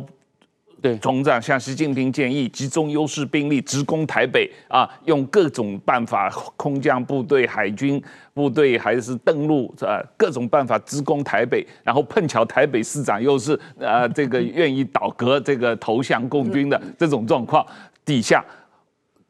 [0.84, 6.28] 对，总长向习近平建议集中优势兵力直攻台北啊，用各种办法，
[6.58, 7.98] 空降部队、海军
[8.34, 17.66] 部队还是登陆，啊，各种办法直攻台北，然后碰巧台北市长又是呃这个愿意倒戈，这个投降共军的这种状况
[18.04, 18.44] 底下，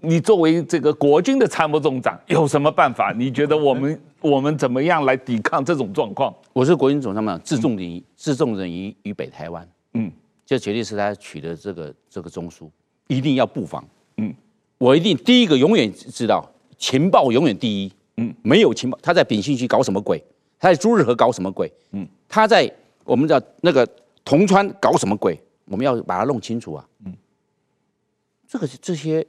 [0.01, 3.15] 你作为这个国军的参谋总长有什么办法？
[3.17, 6.35] 你觉得我们我们怎么样来抵抗这种状况？
[6.53, 10.11] 我是国军总参谋长，自重于自重人于于北台湾，嗯。
[10.47, 12.69] 这绝对是他取的这个这个中枢，
[13.09, 13.85] 一定要布防。
[14.17, 14.35] 嗯，
[14.79, 17.93] 我一定第一个永远知道情报永远第一。
[18.17, 20.23] 嗯，没有情报，他在丙新区搞什么鬼？
[20.59, 21.73] 他在朱日和搞什么鬼？
[21.91, 22.73] 嗯，他在
[23.05, 23.89] 我们的那个
[24.25, 25.39] 铜川搞什么鬼？
[25.65, 26.89] 我们要把它弄清楚啊。
[27.05, 27.13] 嗯，
[28.47, 29.27] 这个这些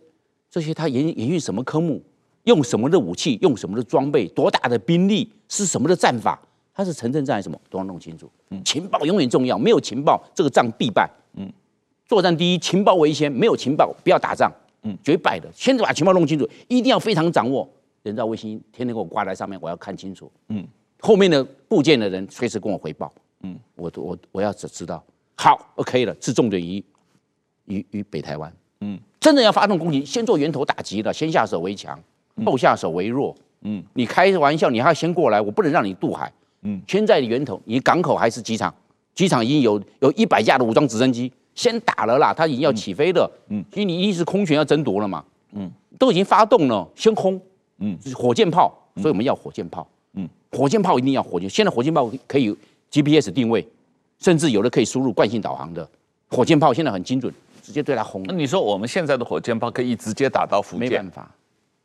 [0.51, 2.03] 这些他研研究什么科目？
[2.43, 3.39] 用什么的武器？
[3.41, 4.28] 用什么的装备？
[4.28, 5.32] 多大的兵力？
[5.49, 6.39] 是什么的战法？
[6.76, 8.30] 他是城镇战还是什么，都要弄清楚。
[8.49, 11.09] 嗯，情报永远重要，没有情报，这个仗必败。
[11.36, 11.49] 嗯，
[12.05, 14.51] 作战第一，情报为先，没有情报不要打仗。
[14.84, 15.49] 嗯，绝败的。
[15.53, 17.67] 先把情报弄清楚，一定要非常掌握。
[18.03, 20.32] 人造卫星天天给我挂在上面，我要看清楚。
[20.49, 20.67] 嗯，
[20.99, 23.11] 后面的部件的人随时跟我回报。
[23.41, 25.03] 嗯，我我我要知知道。
[25.38, 26.84] 好，OK 了，是重点于
[27.65, 28.53] 于于北台湾。
[28.82, 31.97] 嗯，真的要发动攻击，先做源头打击的，先下手为强，
[32.45, 33.36] 后下手为弱。
[33.61, 36.32] 嗯，你开玩笑，你还要先过来，我不能让你渡海。
[36.68, 38.74] 嗯，圈在源头，你港口还是机场？
[39.13, 43.32] 机场已经有有一百架的武装直升机，先打了啦，它已经要起飞了。
[43.49, 45.24] 嗯，因为你一是空权要争夺了嘛。
[45.53, 47.39] 嗯，都已经发动了，先轰。
[47.78, 49.88] 嗯，火箭炮，所以我们要火箭炮。
[50.16, 51.47] 嗯，火箭炮一定要火箭。
[51.49, 52.53] 现在火箭炮可以
[52.91, 53.66] GPS 定位，
[54.20, 55.88] 甚至有的可以输入惯性导航的
[56.30, 58.24] 火箭炮，现在很精准，直接对它轰。
[58.24, 60.89] 那你说我们现在的火箭炮可以直接打到福建？
[60.89, 61.32] 没办法，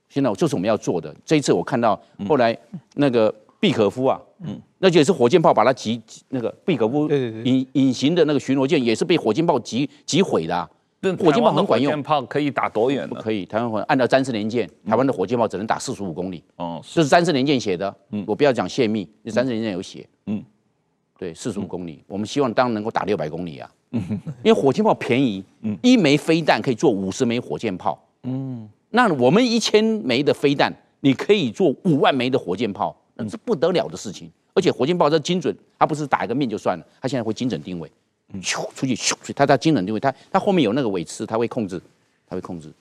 [0.09, 1.15] 现在就是我们要做的。
[1.27, 2.57] 这一次我看到后来
[2.95, 4.21] 那个毕可夫啊。
[4.43, 7.09] 嗯，那也是火箭炮把它击那个贝可夫
[7.45, 10.69] 隐隐形的那个巡逻舰也是被火箭炮击击毁的、啊。
[11.19, 13.09] 火箭炮很管用，火箭炮可以打多远？
[13.09, 16.45] 不可以，台湾按照詹氏年鉴，台湾的火箭炮只能打四十五公里。
[16.57, 17.95] 哦，这是詹氏年鉴写的。
[18.11, 20.07] 嗯，我不要讲泄密，那詹氏年鉴有写。
[20.27, 20.45] 嗯，
[21.19, 23.71] 对，四十五公里，我们希望当然能够打六百公里啊。
[23.93, 24.03] 嗯，
[24.45, 27.99] 因为火箭炮便宜，嗯，一枚飞弹可以做五十枚火箭炮。
[28.25, 30.71] 嗯，那我们一千枚的飞弹，
[31.01, 34.31] 你可以做五万枚的火箭炮，那是不得了的事情。
[34.53, 37.91] 而且火箭炮这精准，它不是打一个面就算了，它现在会精准定位。
[38.43, 41.81] 咻出去咻，它它精准定位，它它后面有那个尾刺，它会控制，
[42.27, 42.73] 它会控制，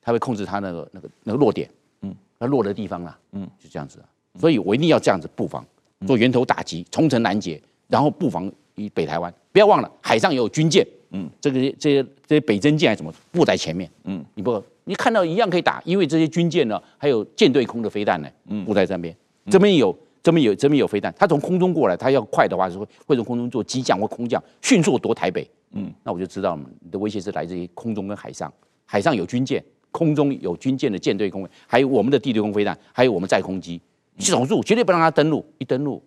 [0.00, 1.68] 它会控制它那个那个那个落点，
[2.02, 4.08] 嗯，它落的地方啊，嗯，就这样子啊。
[4.38, 5.64] 所以我一定要这样子布防，
[6.06, 9.32] 做源头打击，重层拦截，然后布防于北台湾。
[9.52, 19.14] 不要忘了，海上也有军舰，嗯，这个这些这些北征舰还怎么布在前面，嗯，你不你看到一样可以打，因为这些军舰呢，还有舰对空的飞弹呢，嗯，布在上边，
[19.50, 19.96] 这边有。
[20.20, 25.48] 这边有这边有飞弹，它从空中过来，它要快的话是会会从空中做机降或空降，迅速夺台北。
[25.70, 28.52] 嗯，那我就知道了，你的威胁是来自于空中跟海上，
[28.84, 33.80] 海上有军舰，空中有军舰的舰队空，还有我们的地对空飞弹，还有我们在空机，
[34.18, 35.42] 守住，绝对不让它登陆。
[35.56, 36.02] 一登陆，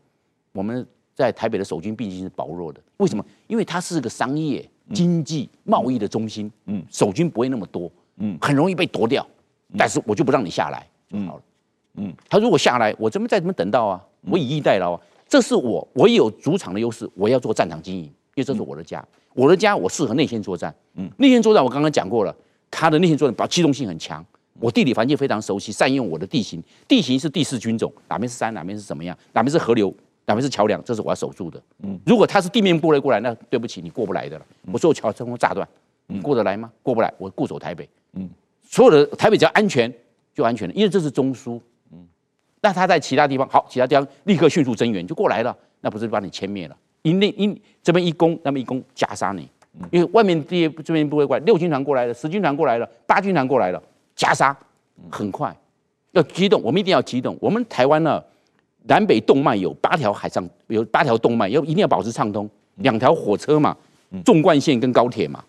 [0.52, 0.86] 我们
[1.16, 2.80] 在台北的守军毕竟是薄弱的。
[2.98, 3.26] 为什么？
[3.48, 6.52] 因为它是个商业、经济、贸易的中心。
[6.66, 7.90] 嗯，守军不会那么多。
[8.18, 9.26] 嗯，很容易被夺掉。
[9.78, 11.40] 但是我就不让你下来就好了。
[11.40, 11.51] 嗯，
[12.30, 14.02] 他如果下来，我怎么再怎么等到啊？
[14.30, 15.02] 我以逸待劳啊！
[15.28, 20.74] 这是我，我有主场的优势，我要做战场经营，因为这是我的家，我的家我适合内线作战。
[20.96, 22.36] 嗯，内线作战我刚刚讲过了，
[22.70, 24.24] 他的内线作战把机动性很强，
[24.60, 29.94] 我地理环境非常熟悉，善用我的地形，地形是地势军种，哪边是山，哪边是什么样，哪边是河流，
[30.26, 31.62] 哪边是桥梁，这是我要守住的。
[31.84, 34.46] 嗯，如果他是地面部队过来，那对不起，你过不来的了。
[34.72, 35.68] 我所有桥通通炸断，
[36.08, 36.72] 你过得来吗？
[36.84, 37.90] 过不来，我固守台北。
[38.14, 38.30] 嗯，
[38.62, 39.92] 所有的台北只要安全
[40.36, 41.60] 就安全了，因为这是中枢。
[42.62, 46.78] 那他在其他地方好，其他地方立刻迅速增援就过来了，那不是把你歼灭了？
[47.02, 49.50] 一内一这边一攻，那么一攻夹杀你，
[49.90, 53.82] 因为外面这这边不会过来，六军团过来了，十军团过来了，八军团过来了，
[54.16, 54.56] 夹杀
[55.10, 55.56] 很快，
[56.12, 57.36] 要机动，我们一定要机动。
[57.42, 58.24] 我们台湾呢，
[58.84, 63.76] 南北动脉有八条海上有八条动脉，要一定要保持畅通，两条火车嘛，
[64.24, 65.44] 纵贯线跟高铁嘛，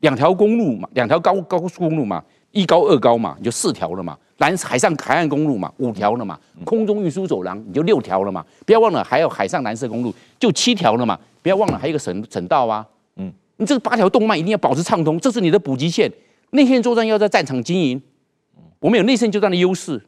[0.00, 2.24] 两条公路嘛，两条高高速公路嘛，
[2.56, 4.16] 一高二高嘛，你就四条了嘛。
[4.38, 12.86] 南海上海岸公路嘛，五条了嘛，空中运输走廊你就六条了嘛，不要忘了还有海上蓝色公路就七条了嘛，不要忘了还有一个省省道啊，
[13.16, 16.10] 嗯，你这八条动脉一定要保持畅通，这是你的补给线，
[16.50, 18.02] 内线作战要在战场经营，
[18.80, 20.02] 我们有内线作战的优势，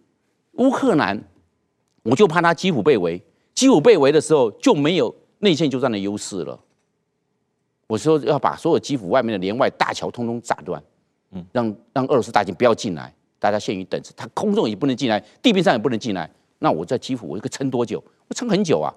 [0.52, 1.22] 乌克兰
[2.02, 3.22] 我就怕他基辅被围，
[3.54, 6.58] 基辅被围的时候就没有内线作战的优势了，
[7.86, 10.82] 我说要把所有基辅外面的连外大桥通通炸断，
[11.32, 13.12] 嗯，让让俄罗斯大军不要进来。
[13.38, 16.28] 大家陷于等，他空中也不能进来，地面上也不能进来。
[16.58, 18.02] 那我在基辅，我一个撑多久？
[18.26, 18.92] 我撑很久啊！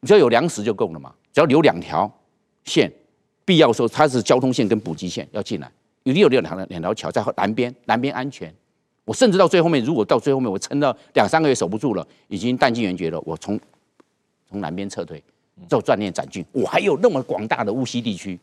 [0.00, 1.10] 你只要有粮食就够了嘛。
[1.32, 2.10] 只要留两条
[2.64, 2.92] 线，
[3.44, 8.54] 必要时候它是交通线跟补给线要进来，一定有两条两条桥在南边，南边安全。
[9.06, 13.58] 我甚至到最后面，如果到最后面我撑到两三个月守不住了，已经弹尽援绝了，我从
[14.48, 15.22] 从南边撤退，
[15.66, 16.44] 做锻炼斩军。
[16.52, 18.38] 我还有那么广大的乌西地区，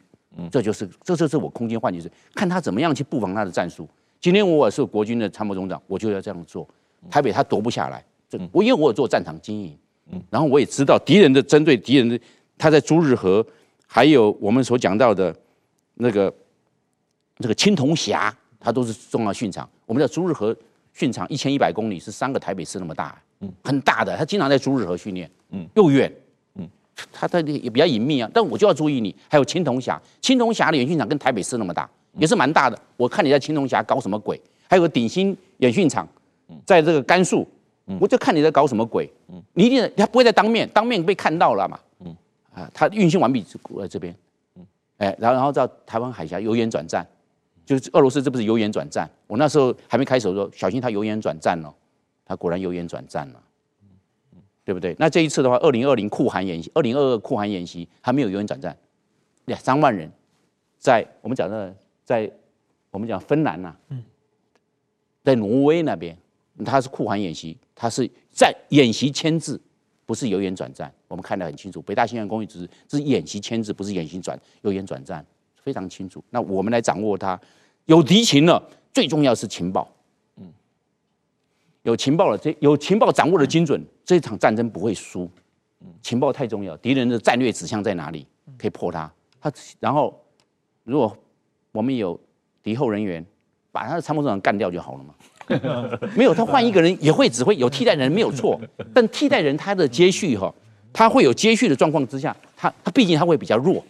[0.50, 3.88] 这就是这就是我空间换局是看他怎么样去布防他的战术。
[4.20, 6.68] 今天我是国军的参谋总长，我就要这样做。
[7.10, 9.78] 台北他夺不下来，这我因为我有做战场经营，
[10.12, 12.20] 嗯然后我也知道敌人的针对敌人的，
[12.58, 13.46] 他在朱日和，
[13.88, 15.36] 还有我们所讲到的
[15.96, 16.32] 那个
[17.40, 19.68] 这个青铜峡，它都是重要训场。
[19.88, 20.56] 我们的朱日和
[20.94, 24.16] 训场一千一百公里，是三个台北市那么大，嗯很大的。
[24.16, 26.14] 他经常在朱日和训练，嗯又远，
[27.12, 28.30] 他他也比较隐秘啊。
[28.34, 31.90] 但我就要注意你，还有青铜峡，青铜峡的演训场跟台北市那么大。
[32.18, 34.38] 也是蛮大的，我看你在青铜峡搞什么鬼？
[34.68, 36.06] 还有个鼎新演训场，
[36.66, 37.48] 在这个甘肃，
[38.02, 39.10] 我就看你在搞什么鬼？
[39.54, 41.80] 你一定他不会在当面，当面被看到了嘛？
[42.54, 44.14] 啊，他运行完毕就在这边，
[44.98, 47.08] 哎，然后然后到台湾海峡由远转战，
[47.66, 49.10] 就是俄罗斯这不是由远转战？
[49.28, 51.74] 我那时候还没开始说小心他由远转战了，
[52.26, 53.42] 他果然由远转战了，
[54.64, 54.96] 对不对？
[55.00, 58.76] 那这一次的话，二零二零酷寒演习，二零二二酷寒演习还没有由远转战，
[59.46, 60.12] 两三万人
[60.78, 61.76] 在我们讲的。
[62.04, 62.30] 在
[62.90, 63.96] 我们讲芬兰呐、啊，
[65.24, 66.18] 在挪威那边，
[66.66, 69.62] 他是酷寒演习，他是在演习签字，
[70.06, 70.92] 不是由远转战。
[71.08, 75.26] 我们看得很清楚，北大西洋公约只是这是演习签字，不是演习转由远转战，
[75.64, 76.22] 非常清楚。
[76.32, 77.40] 那我们来掌握它，
[77.86, 79.90] 有敌情了，最重要是情报，
[80.36, 80.52] 嗯，
[81.84, 85.30] 有情报了，这有情报掌握的精准，这场战争不会输。
[86.02, 88.28] 情报太重要，敌人的战略指向在哪里，
[88.58, 89.12] 可以破它。
[89.40, 90.16] 他然后
[90.84, 91.18] 如果
[91.72, 92.20] 我们有
[92.62, 93.26] 敌后人员，
[93.72, 95.16] 把他的参谋长干掉就好了嘛。
[96.16, 98.60] 没有，他换一个人也会指挥，有替代人没有错，
[98.94, 100.54] 但替代人他的接续哈，
[100.94, 103.84] 他会有接续的状况之下，他他毕竟他会比较弱。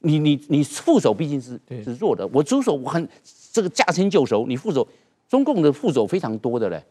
[0.00, 3.08] 你你你副手毕竟是是弱的，我主手我很
[3.52, 4.86] 这个驾轻就熟，你副手
[5.28, 6.84] 中共的副手非常多的嘞，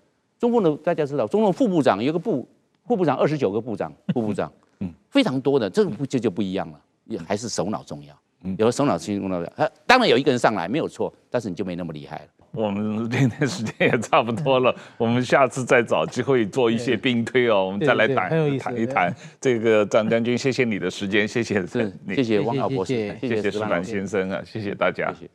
[0.43, 2.45] 中共的大家知道，中共副部长有个部
[2.85, 8.13] 副部长二十九个部长 副部长，嗯，非常多的，这个不就就不一样了，也还是首脑重要，
[8.57, 12.25] 有了首脑轻重要，呃，当然有一个人上来没有错，但是你就没那么厉害了。
[12.51, 18.29] 我们今天时间也差不多了， 我们下次再找机会做一些兵推哦，我们再来谈
[18.59, 20.37] 谈一谈这个张将军。
[20.37, 25.09] 谢谢你的时间，谢谢，是，谢谢汪老博士，谢谢石板先生啊，谢谢大家。
[25.13, 25.31] 谢谢